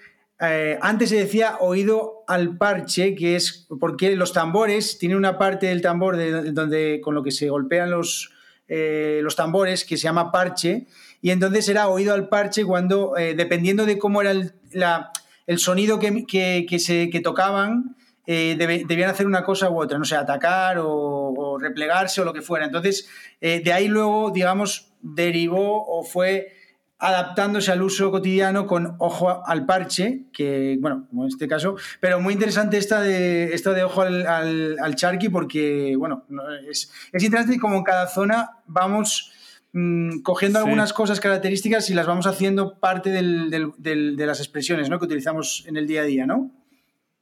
antes 0.82 1.10
se 1.10 1.18
decía 1.18 1.58
oído 1.60 2.24
al 2.28 2.58
parche, 2.58 3.14
que 3.14 3.36
es 3.36 3.68
porque 3.80 4.16
los 4.16 4.34
tambores, 4.34 4.98
tienen 4.98 5.18
una 5.18 5.38
parte 5.38 5.68
del 5.68 5.82
tambor 5.82 6.18
de, 6.18 6.52
donde, 6.52 7.00
con 7.04 7.14
lo 7.14 7.24
que 7.24 7.32
se 7.32 7.50
golpean 7.50 7.92
los, 7.92 8.32
los 8.68 9.36
tambores, 9.36 9.86
que 9.86 9.96
se 9.96 10.04
llama 10.04 10.32
parche, 10.32 10.88
y 11.22 11.32
entonces 11.32 11.70
era 11.70 11.88
oído 11.88 12.14
al 12.14 12.30
parche 12.30 12.66
cuando, 12.66 13.14
dependiendo 13.16 13.86
de 13.86 13.98
cómo 13.98 14.22
era 14.22 14.34
la 14.72 15.12
el 15.50 15.58
sonido 15.58 15.98
que, 15.98 16.78
se, 16.78 17.08
tocaban 17.24 17.96
eh, 18.28 18.56
debían 18.56 19.10
hacer 19.10 19.26
una 19.26 19.44
cosa 19.44 19.72
u 19.72 19.82
otra, 19.82 19.98
no 19.98 20.06
sé, 20.06 20.16
atacar 20.16 20.78
o, 20.80 21.58
replegarse 21.60 22.22
o 22.22 22.24
lo 22.24 22.34
que 22.34 22.44
fuera. 22.44 22.68
Entonces, 22.68 23.10
eh, 23.42 23.60
de 23.60 23.74
ahí 23.74 23.88
luego, 23.88 24.30
digamos, 24.30 24.89
derivó 25.02 25.86
o 25.88 26.04
fue 26.04 26.54
adaptándose 26.98 27.72
al 27.72 27.82
uso 27.82 28.12
cotidiano 28.12 28.68
con 28.68 28.96
ojo 29.00 29.46
al 29.46 29.66
parche, 29.66 30.26
que, 30.34 30.78
bueno, 30.82 31.08
como 31.10 31.24
en 31.24 31.30
este 31.30 31.48
caso, 31.48 31.76
pero 32.02 32.20
muy 32.20 32.34
interesante 32.34 32.78
esta 32.78 33.02
de, 33.02 33.54
esta 33.54 33.72
de 33.72 33.84
ojo 33.84 34.02
al, 34.02 34.78
al, 34.78 34.96
charqui 34.96 35.30
porque, 35.30 35.96
bueno, 35.98 36.26
es, 36.70 36.92
es 37.14 37.24
interesante 37.24 37.58
como 37.58 37.78
en 37.78 37.84
cada 37.84 38.08
zona 38.08 38.58
vamos 38.66 39.32
Mm, 39.72 40.22
cogiendo 40.24 40.58
algunas 40.58 40.94
cosas 40.94 41.20
características 41.20 41.92
y 41.92 41.94
las 41.94 42.08
vamos 42.08 42.26
haciendo 42.26 42.80
parte 42.80 43.12
de 43.12 44.26
las 44.26 44.40
expresiones 44.40 44.90
¿no? 44.90 44.98
que 44.98 45.06
utilizamos 45.06 45.64
en 45.68 45.78
el 45.78 45.86
día 45.86 46.02
a 46.02 46.06
día, 46.06 46.26
¿no? 46.26 46.52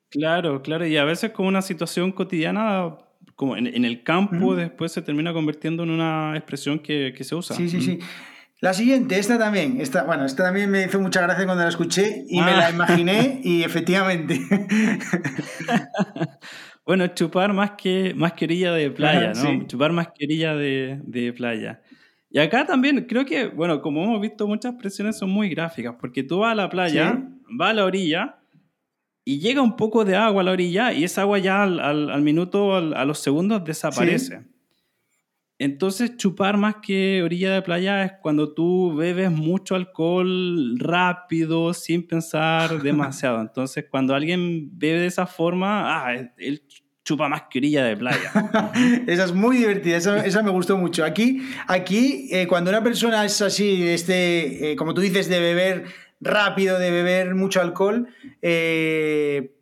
Claro, 0.09 0.61
claro, 0.61 0.87
y 0.87 0.95
a 0.95 1.03
veces 1.03 1.31
con 1.31 1.45
una 1.45 1.61
situación 1.61 2.13
cotidiana, 2.13 2.97
como 3.37 3.55
en, 3.55 3.85
el 3.85 4.01
campo, 4.01 4.55
después 4.55 4.91
se 4.91 5.03
termina 5.03 5.31
convirtiendo 5.31 5.83
en 5.83 5.91
una 5.91 6.35
expresión 6.35 6.79
que, 6.79 7.15
se 7.21 7.35
usa. 7.35 7.55
Sí, 7.55 7.69
sí, 7.69 7.81
sí. 7.81 7.99
La 8.61 8.73
siguiente, 8.73 9.19
esta 9.19 9.37
también, 9.37 9.79
esta, 9.79 10.05
bueno, 10.05 10.25
esta 10.25 10.45
también 10.45 10.71
me 10.71 10.85
hizo 10.85 10.99
mucha 10.99 11.21
gracia 11.21 11.45
cuando 11.45 11.61
la 11.61 11.69
escuché 11.69 12.25
y 12.27 12.41
me 12.41 12.49
la 12.49 12.65
ah. 12.65 12.71
imaginé 12.71 13.39
y 13.43 13.61
efectivamente. 13.61 14.41
bueno, 16.85 17.05
chupar 17.09 17.53
más 17.53 17.73
que, 17.77 18.15
más 18.15 18.33
de 18.35 18.89
playa, 18.89 19.33
¿no? 19.33 19.67
Chupar 19.67 19.91
más 19.91 20.07
de, 20.17 20.99
de 21.03 21.33
playa. 21.33 21.83
Y 22.31 22.39
acá 22.39 22.65
también 22.65 23.05
creo 23.07 23.23
que, 23.23 23.49
bueno, 23.49 23.83
como 23.83 24.03
hemos 24.03 24.19
visto, 24.19 24.47
muchas 24.47 24.73
presiones 24.73 25.15
son 25.15 25.29
muy 25.29 25.49
gráficas, 25.49 25.93
porque 25.99 26.23
tú 26.23 26.39
vas 26.39 26.53
a 26.53 26.55
la 26.55 26.69
playa, 26.69 27.23
vas 27.51 27.69
a 27.69 27.73
la 27.73 27.85
orilla 27.85 28.37
y 29.27 29.39
llega 29.39 29.61
un 29.61 29.75
poco 29.75 30.05
de 30.05 30.15
agua 30.15 30.41
a 30.41 30.45
la 30.45 30.53
orilla 30.53 30.93
y 30.93 31.03
esa 31.03 31.23
agua 31.23 31.37
ya 31.37 31.63
al, 31.63 31.81
al, 31.81 32.21
minuto, 32.21 32.73
a 32.75 33.03
los 33.03 33.19
segundos 33.19 33.61
desaparece. 33.65 34.45
Entonces, 35.59 36.15
chupar 36.15 36.55
más 36.55 36.75
que 36.81 37.21
orilla 37.21 37.53
de 37.53 37.61
playa 37.61 38.05
es 38.05 38.13
cuando 38.21 38.53
tú 38.53 38.95
bebes 38.95 39.29
mucho 39.29 39.75
alcohol 39.75 40.79
rápido, 40.79 41.73
sin 41.73 42.07
pensar 42.07 42.81
demasiado. 42.83 43.41
Entonces, 43.41 43.83
cuando 43.91 44.15
alguien 44.15 44.69
bebe 44.79 44.99
de 44.99 45.07
esa 45.07 45.27
forma, 45.27 46.07
ah, 46.07 46.15
él 46.37 46.63
chupa 47.03 47.27
más 47.27 47.43
que 47.49 47.59
orilla 47.59 47.83
de 47.83 47.97
playa. 47.97 48.31
esa 49.07 49.25
es 49.25 49.33
muy 49.33 49.57
divertida, 49.57 49.97
esa, 49.97 50.41
me 50.41 50.51
gustó 50.51 50.77
mucho. 50.77 51.03
Aquí, 51.03 51.41
aquí 51.67 52.29
eh, 52.31 52.47
cuando 52.47 52.69
una 52.69 52.81
persona 52.81 53.25
es 53.25 53.41
así, 53.41 53.89
este, 53.89 54.71
eh, 54.71 54.75
como 54.77 54.93
tú 54.93 55.01
dices, 55.01 55.27
de 55.27 55.41
beber 55.41 55.85
rápido, 56.19 56.79
de 56.79 56.91
beber 56.91 57.35
mucho 57.35 57.61
alcohol, 57.61 58.07
eh, 58.41 59.53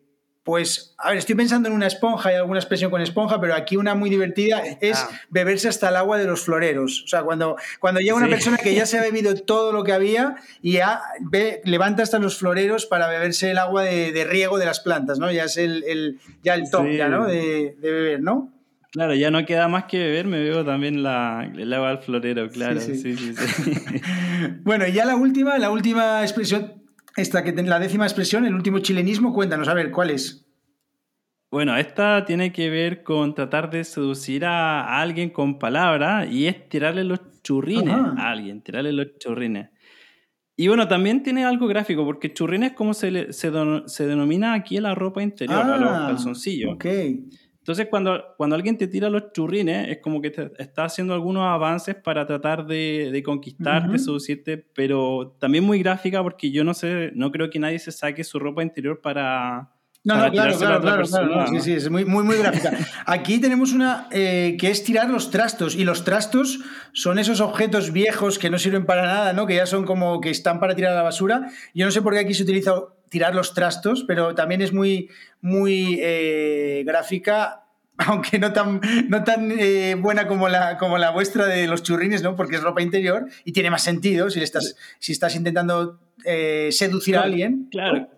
pues, 0.45 0.93
a 0.99 1.09
ver, 1.09 1.17
estoy 1.17 1.33
pensando 1.33 1.69
en 1.69 1.73
una 1.73 1.87
esponja, 1.87 2.29
hay 2.29 2.35
alguna 2.35 2.59
expresión 2.59 2.91
con 2.91 3.01
esponja, 3.01 3.41
pero 3.41 3.55
aquí 3.55 3.77
una 3.77 3.95
muy 3.95 4.11
divertida 4.11 4.61
es 4.79 4.99
ah. 4.99 5.09
beberse 5.31 5.67
hasta 5.67 5.89
el 5.89 5.95
agua 5.95 6.19
de 6.19 6.25
los 6.25 6.41
floreros. 6.41 7.01
O 7.03 7.07
sea, 7.07 7.23
cuando, 7.23 7.55
cuando 7.79 7.99
llega 7.99 8.13
una 8.13 8.27
persona 8.27 8.57
que 8.57 8.75
ya 8.75 8.85
se 8.85 8.99
ha 8.99 9.01
bebido 9.01 9.33
todo 9.33 9.71
lo 9.71 9.83
que 9.83 9.91
había 9.91 10.35
y 10.61 10.73
ya 10.73 11.01
levanta 11.63 12.03
hasta 12.03 12.19
los 12.19 12.37
floreros 12.37 12.85
para 12.85 13.07
beberse 13.07 13.49
el 13.49 13.57
agua 13.57 13.81
de, 13.85 14.23
riego 14.23 14.59
de 14.59 14.65
las 14.65 14.81
plantas, 14.81 15.17
¿no? 15.17 15.31
Ya 15.31 15.45
es 15.45 15.57
el, 15.57 16.19
ya 16.43 16.53
el 16.53 16.69
top, 16.69 16.91
ya, 16.91 17.09
¿no? 17.09 17.25
De, 17.25 17.75
beber, 17.81 18.21
¿no? 18.21 18.53
Claro, 18.95 19.13
ya 19.13 19.29
no 19.29 19.45
queda 19.45 19.67
más 19.67 19.83
que 19.85 19.99
beber, 19.99 20.25
me 20.25 20.39
bebo 20.39 20.63
también 20.63 21.03
la, 21.03 21.51
el 21.53 21.73
agua 21.73 21.89
del 21.89 21.97
florero, 21.97 22.49
claro. 22.49 22.79
Sí, 22.79 22.95
sí, 22.95 23.17
sí. 23.17 23.33
bueno, 24.63 24.87
ya 24.87 25.03
la 25.03 25.17
última, 25.17 25.57
la 25.57 25.69
última 25.69 26.21
expresión 26.21 26.85
esta 27.17 27.43
que 27.43 27.51
la 27.51 27.79
décima 27.79 28.05
expresión, 28.05 28.45
el 28.45 28.53
último 28.53 28.79
chilenismo, 28.79 29.33
cuéntanos, 29.33 29.67
a 29.67 29.73
ver, 29.73 29.91
¿cuál 29.91 30.11
es? 30.11 30.45
Bueno, 31.49 31.77
esta 31.77 32.25
tiene 32.25 32.51
que 32.51 32.69
ver 32.69 33.03
con 33.03 33.33
tratar 33.33 33.69
de 33.69 33.83
seducir 33.83 34.43
a 34.45 35.01
alguien 35.01 35.29
con 35.29 35.57
palabras 35.57 36.29
y 36.29 36.47
es 36.47 36.67
tirarle 36.67 37.03
los 37.03 37.19
churrines 37.43 37.93
a 37.93 38.31
alguien, 38.31 38.61
tirarle 38.61 38.91
los 38.91 39.17
churrines. 39.17 39.69
Y 40.57 40.67
bueno, 40.67 40.87
también 40.87 41.21
tiene 41.21 41.45
algo 41.45 41.67
gráfico, 41.67 42.05
porque 42.05 42.33
churrín 42.33 42.63
es 42.63 42.73
como 42.73 42.93
se, 42.93 43.31
se, 43.33 43.51
se, 43.85 44.07
denomina 44.07 44.53
aquí 44.53 44.79
la 44.79 44.95
ropa 44.95 45.21
interior, 45.21 45.61
a 45.61 45.77
los 45.77 45.91
ah, 45.91 46.05
calzoncillos. 46.07 46.73
Ok. 46.73 46.85
Entonces, 47.65 47.87
cuando, 47.89 48.35
cuando 48.37 48.55
alguien 48.55 48.77
te 48.77 48.87
tira 48.87 49.09
los 49.09 49.31
churrines, 49.33 49.89
es 49.89 49.97
como 49.97 50.21
que 50.21 50.29
te 50.29 50.51
está 50.59 50.85
haciendo 50.85 51.15
algunos 51.15 51.47
avances 51.47 51.95
para 51.95 52.27
tratar 52.27 52.67
de, 52.67 53.09
de 53.11 53.23
conquistarte, 53.23 53.97
seducirte, 53.97 54.63
pero 54.75 55.35
también 55.39 55.63
muy 55.63 55.79
gráfica 55.79 56.21
porque 56.21 56.51
yo 56.51 56.63
no 56.63 56.75
sé, 56.75 57.11
no 57.15 57.31
creo 57.31 57.49
que 57.49 57.57
nadie 57.57 57.79
se 57.79 57.91
saque 57.91 58.23
su 58.23 58.37
ropa 58.37 58.61
interior 58.61 59.01
para, 59.01 59.71
no, 60.05 60.15
no, 60.17 60.31
claro, 60.31 60.55
claro, 60.55 60.81
claro, 60.81 61.47
sí, 61.47 61.59
sí, 61.61 61.73
es 61.73 61.89
muy, 61.89 62.05
muy, 62.05 62.23
muy 62.23 62.37
gráfica. 62.37 62.77
Aquí 63.07 63.41
tenemos 63.41 63.73
una 63.73 64.07
eh, 64.11 64.55
que 64.59 64.69
es 64.69 64.83
tirar 64.83 65.09
los 65.09 65.31
trastos, 65.31 65.75
y 65.75 65.83
los 65.83 66.03
trastos 66.03 66.59
son 66.93 67.17
esos 67.17 67.41
objetos 67.41 67.91
viejos 67.91 68.37
que 68.37 68.51
no 68.51 68.59
sirven 68.59 68.85
para 68.85 69.07
nada, 69.07 69.33
¿no? 69.33 69.47
Que 69.47 69.55
ya 69.55 69.65
son 69.65 69.83
como 69.83 70.21
que 70.21 70.29
están 70.29 70.59
para 70.59 70.75
tirar 70.75 70.91
a 70.91 70.97
la 70.97 71.01
basura. 71.01 71.49
Yo 71.73 71.87
no 71.87 71.91
sé 71.91 72.03
por 72.03 72.13
qué 72.13 72.19
aquí 72.19 72.35
se 72.35 72.43
utiliza 72.43 72.73
tirar 73.09 73.35
los 73.35 73.53
trastos, 73.53 74.03
pero 74.07 74.35
también 74.35 74.61
es 74.61 74.73
muy, 74.73 75.09
muy 75.41 75.99
eh, 76.01 76.83
gráfica 76.85 77.61
aunque 77.97 78.39
no 78.39 78.51
tan, 78.51 78.81
no 79.07 79.23
tan 79.23 79.51
eh, 79.57 79.95
buena 79.95 80.27
como 80.27 80.49
la, 80.49 80.77
como 80.77 80.97
la 80.97 81.11
vuestra 81.11 81.45
de 81.45 81.65
los 81.65 81.81
churrines, 81.81 82.23
¿no? 82.23 82.35
Porque 82.35 82.57
es 82.57 82.61
ropa 82.61 82.81
interior 82.81 83.27
y 83.45 83.53
tiene 83.53 83.69
más 83.69 83.83
sentido 83.83 84.29
si, 84.29 84.41
estás, 84.41 84.75
si 84.99 85.13
estás 85.13 85.33
intentando 85.35 85.99
seducir 86.71 87.15
a 87.15 87.21
alguien. 87.21 87.69
Claro, 87.71 88.09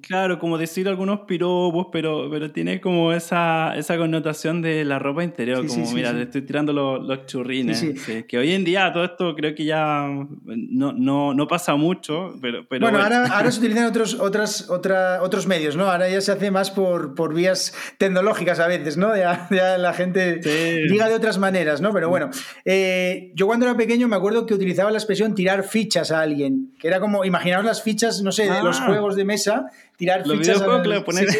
Claro, 0.00 0.38
como 0.38 0.58
decir 0.58 0.88
algunos 0.88 1.20
piropos, 1.20 1.88
pero, 1.92 2.28
pero 2.30 2.50
tiene 2.50 2.80
como 2.80 3.12
esa, 3.12 3.76
esa 3.76 3.96
connotación 3.96 4.62
de 4.62 4.84
la 4.84 4.98
ropa 4.98 5.24
interior, 5.24 5.66
como 5.66 5.90
mira, 5.92 6.12
le 6.12 6.22
estoy 6.22 6.42
tirando 6.42 6.72
los, 6.72 7.04
los 7.04 7.26
churrines. 7.26 7.84
Que 8.26 8.38
hoy 8.38 8.52
en 8.52 8.64
día 8.64 8.92
todo 8.92 9.04
esto 9.04 9.34
creo 9.34 9.54
que 9.54 9.64
ya 9.64 10.06
no, 10.44 10.92
no, 10.92 11.34
no 11.34 11.46
pasa 11.48 11.76
mucho, 11.76 12.34
pero... 12.40 12.66
pero 12.68 12.86
bueno, 12.86 13.02
Ahora, 13.02 13.26
ahora, 13.26 13.50
se 13.50 13.58
utilizan 13.60 13.84
otros, 13.84 14.14
otras, 14.14 14.70
otra, 14.70 15.22
otros 15.22 15.46
medios, 15.46 15.76
¿no? 15.76 15.90
Ahora 15.90 16.08
ya 16.08 16.20
se 16.20 16.32
hace 16.32 16.50
más 16.50 16.70
por, 16.70 17.14
por 17.14 17.34
vías 17.34 17.74
tecnológicas 17.98 18.60
a 18.60 18.66
veces, 18.66 18.96
¿no? 18.96 19.16
Ya, 19.16 19.48
ya 19.50 19.78
la 19.78 19.92
gente 19.92 20.40
diga 20.88 21.08
de 21.08 21.14
otras 21.14 21.38
maneras, 21.38 21.80
¿no? 21.80 21.92
Pero 21.92 22.08
bueno, 22.08 22.30
eh, 22.64 23.32
yo 23.34 23.46
cuando 23.46 23.66
era 23.66 23.76
pequeño 23.76 24.08
me 24.08 24.16
acuerdo 24.16 24.46
que 24.46 24.54
utilizaba 24.54 24.90
la 24.90 24.98
expresión 24.98 25.34
tirar 25.34 25.64
fichas 25.64 26.10
a 26.10 26.20
alguien, 26.20 26.72
que 26.78 26.88
era 26.88 27.00
como, 27.00 27.24
imaginaos 27.24 27.64
las 27.64 27.82
fichas, 27.82 28.22
no 28.22 28.32
sé, 28.32 28.50
de 28.50 28.62
los 28.62 28.80
ah. 28.80 28.86
juegos 28.86 29.16
de 29.16 29.24
mesa 29.24 29.66
tirar 29.96 30.24
fichas. 30.24 30.62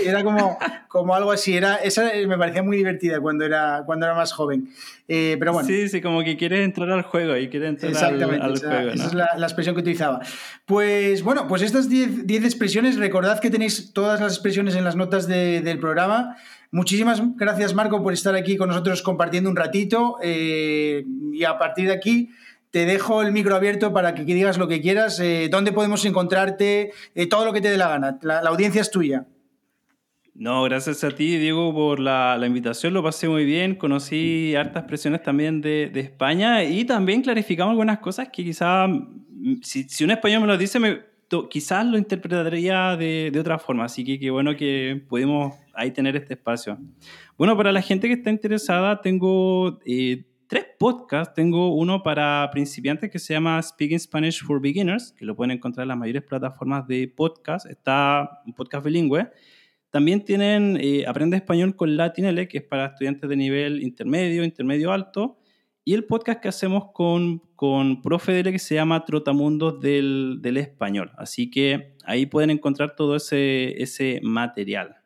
era 0.05 0.25
como, 0.25 0.59
como 0.89 1.15
algo 1.15 1.31
así. 1.31 1.57
Era, 1.57 1.77
esa 1.77 2.11
me 2.27 2.39
parecía 2.39 2.63
muy 2.63 2.77
divertida 2.77 3.21
cuando 3.21 3.45
era, 3.45 3.83
cuando 3.87 4.07
era 4.07 4.15
más 4.15 4.33
joven. 4.33 4.69
Eh, 5.09 5.37
pero 5.39 5.53
bueno. 5.53 5.69
Sí, 5.69 5.89
sí, 5.89 6.01
como 6.01 6.23
que 6.23 6.37
quieres 6.37 6.61
entrar 6.61 6.91
al 6.91 7.03
juego 7.03 7.37
y 7.37 7.49
quieres 7.49 7.71
entrar 7.71 7.93
Exactamente, 7.93 8.45
al, 8.45 8.59
juego. 8.59 8.91
Esa 8.91 9.07
es 9.07 9.15
la, 9.15 9.35
expresión 9.43 9.75
que 9.75 9.83
utilizaba. 9.83 10.21
Pues 10.65 11.23
bueno, 11.23 11.47
pues 11.49 11.63
estas 11.63 11.89
10 11.89 12.45
expresiones, 12.45 12.97
recordad 12.97 13.41
que 13.41 13.51
tenéis 13.51 13.93
todas 13.93 14.21
las 14.21 14.33
expresiones 14.33 14.75
en 14.75 14.85
las 14.85 14.97
notas 14.97 15.29
del 15.29 15.79
programa. 15.79 16.37
Muchísimas 16.73 17.23
gracias, 17.37 17.75
Marco, 17.75 18.03
por 18.03 18.13
estar 18.13 18.35
aquí 18.35 18.57
con 18.57 18.69
nosotros 18.69 19.03
compartiendo 19.03 19.49
un 19.49 19.57
ratito. 19.57 20.17
Eh, 20.23 21.05
y 21.33 21.45
a 21.45 21.59
partir 21.59 21.87
de 21.89 21.95
aquí 21.95 22.31
te 22.77 22.85
dejo 22.85 23.23
el 23.23 23.33
micro 23.33 23.57
abierto 23.57 23.91
para 23.95 24.15
que 24.15 24.23
digas 24.27 24.59
lo 24.59 24.69
que 24.69 24.83
quieras, 24.83 25.19
eh, 25.19 25.49
dónde 25.51 25.73
podemos 25.73 26.05
encontrarte, 26.05 26.93
eh, 27.15 27.27
todo 27.27 27.47
lo 27.47 27.55
que 27.55 27.63
te 27.63 27.71
dé 27.71 27.79
la 27.79 27.89
gana. 27.89 28.19
La, 28.21 28.41
audiencia 28.41 28.83
es 28.83 28.91
tuya. 28.91 29.25
No, 30.35 30.63
gracias 30.65 31.03
a 31.03 31.11
ti, 31.11 31.39
Diego, 31.39 31.73
por 31.73 31.99
la, 32.01 32.39
invitación. 32.47 32.93
Lo 32.93 33.03
pasé 33.03 33.31
muy 33.31 33.47
bien. 33.47 33.77
Conocí 33.77 34.55
hartas 34.57 34.83
expresiones 34.83 35.23
también 35.23 35.63
de, 35.63 35.91
España 35.95 36.65
y 36.65 36.85
también 36.85 37.23
clarificamos 37.23 37.71
algunas 37.71 37.99
cosas 38.01 38.29
que 38.29 38.45
quizás, 38.45 38.91
mm, 38.91 39.55
si, 39.63 40.05
un 40.05 40.11
español 40.11 40.43
me 40.43 40.49
lo 40.49 40.59
dice, 40.59 40.79
me, 40.79 41.01
quizás 41.49 41.87
lo 41.87 41.97
interpretaría 41.97 42.95
de, 42.95 43.33
otra 43.41 43.59
forma. 43.59 43.87
Así 43.87 44.05
que 44.19 44.31
bueno 44.31 44.55
que 44.55 45.03
pudimos 45.09 45.55
ahí 45.73 45.93
tener 45.93 46.15
este 46.15 46.35
espacio. 46.35 46.77
Bueno, 47.39 47.57
para 47.57 47.73
la 47.73 47.81
gente 47.81 48.07
que 48.07 48.13
está 48.13 48.29
interesada, 48.29 49.01
tengo 49.01 49.79
eh, 49.87 50.27
tres 50.49 50.67
podcasts. 50.79 51.35
Tengo 51.35 51.75
uno 51.75 52.03
para 52.03 52.49
principiantes 52.53 53.11
que 53.11 53.19
se 53.19 53.35
llama 53.35 53.61
Speaking 53.63 53.99
Spanish 53.99 54.43
for 54.43 54.61
Beginners, 54.61 55.13
que 55.13 55.25
lo 55.25 55.35
pueden 55.35 55.53
encontrar 55.53 55.85
en 55.85 55.89
las 55.89 55.99
mayores 55.99 56.23
plataformas 56.23 56.87
de 56.87 57.09
podcast. 57.09 57.67
Está 57.67 58.43
un 58.47 58.53
podcast 58.53 58.85
bilingüe. 58.85 59.31
También 59.91 60.25
tienen 60.25 60.79
eh, 60.81 61.05
Aprende 61.07 61.37
Español 61.37 61.75
con 61.77 61.97
Latinele, 61.97 62.49
que 62.49 62.59
es 62.59 62.65
para 62.65 62.87
estudiantes 62.87 63.29
de 63.29 63.37
nivel 63.37 63.83
intermedio, 63.83 64.45
intermedio 64.45 64.93
alto. 64.93 65.39
Y 65.85 65.95
el 65.95 66.05
podcast 66.05 66.41
que 66.41 66.49
hacemos 66.49 66.91
con, 66.93 67.39
con 67.55 68.03
Profe 68.03 68.33
Dele, 68.33 68.51
que 68.51 68.59
se 68.59 68.75
llama 68.75 69.05
Trotamundos 69.05 69.81
del, 69.81 70.39
del 70.43 70.57
Español. 70.57 71.13
Así 71.17 71.49
que 71.49 71.95
ahí 72.05 72.27
pueden 72.27 72.51
encontrar 72.51 72.97
todo 72.97 73.15
ese, 73.17 73.81
ese 73.81 74.21
material. 74.23 74.97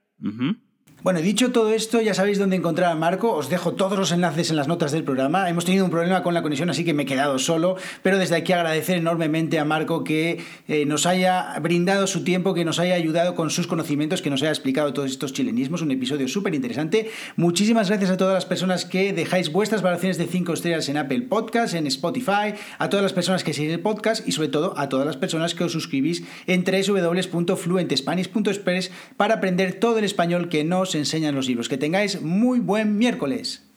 Bueno, 1.03 1.23
dicho 1.23 1.51
todo 1.51 1.73
esto, 1.73 2.03
ya 2.03 2.13
sabéis 2.13 2.39
dónde 2.39 2.57
encontrar 2.57 2.93
a 2.93 2.95
Marco. 2.95 3.33
Os 3.33 3.49
dejo 3.49 3.73
todos 3.73 3.99
los 3.99 4.13
enlaces 4.13 4.51
en 4.51 4.57
las 4.57 4.69
notas 4.69 4.93
del 4.93 5.03
programa. 5.03 5.49
Hemos 5.49 5.65
tenido 5.65 5.87
un 5.87 5.91
problema 5.91 6.23
con 6.23 6.35
la 6.35 6.43
conexión, 6.43 6.69
así 6.69 6.85
que 6.85 6.93
me 6.93 7.05
he 7.05 7.07
quedado 7.07 7.39
solo. 7.39 7.77
Pero 8.03 8.19
desde 8.19 8.37
aquí 8.37 8.53
agradecer 8.53 8.99
enormemente 8.99 9.59
a 9.59 9.65
Marco 9.65 10.05
que 10.05 10.45
eh, 10.69 10.85
nos 10.85 11.07
haya 11.07 11.59
brindado 11.63 12.07
su 12.07 12.23
tiempo, 12.23 12.53
que 12.53 12.67
nos 12.67 12.79
haya 12.79 12.97
ayudado 12.97 13.35
con 13.35 13.49
sus 13.49 13.67
conocimientos, 13.67 14.21
que 14.21 14.29
nos 14.29 14.43
haya 14.43 14.51
explicado 14.51 14.93
todos 14.93 15.11
estos 15.11 15.33
chilenismos. 15.33 15.81
Un 15.81 15.91
episodio 15.91 16.29
súper 16.29 16.55
interesante. 16.55 17.11
Muchísimas 17.37 17.89
gracias 17.89 18.11
a 18.11 18.19
todas 18.19 18.35
las 18.35 18.45
personas 18.45 18.85
que 18.85 19.15
dejáis 19.15 19.51
vuestras 19.51 19.81
valoraciones 19.81 20.19
de 20.19 20.27
5 20.27 20.53
estrellas 20.53 20.87
en 20.91 20.99
Apple 20.99 21.23
Podcast, 21.23 21.73
en 21.73 21.87
Spotify, 21.87 22.53
a 22.79 22.91
todas 22.91 23.03
las 23.03 23.15
personas 23.15 23.43
que 23.43 23.55
siguen 23.55 23.73
el 23.73 23.81
podcast 23.81 24.29
y 24.29 24.33
sobre 24.33 24.49
todo 24.49 24.75
a 24.77 24.91
todas 24.91 25.07
las 25.07 25.17
personas 25.17 25.55
que 25.55 25.65
os 25.65 25.73
suscribís 25.73 26.25
en 26.47 26.63
www.fluentespanish.express 26.63 28.91
para 29.17 29.37
aprender 29.37 29.81
todo 29.81 29.97
el 29.97 30.05
español 30.05 30.51
que 30.51 30.63
nos 30.63 30.90
enseñan 30.95 31.35
los 31.35 31.47
libros. 31.47 31.69
Que 31.69 31.79
tengáis 31.79 32.21
muy 32.23 32.61
buen 32.61 32.99
miércoles. 32.99 33.70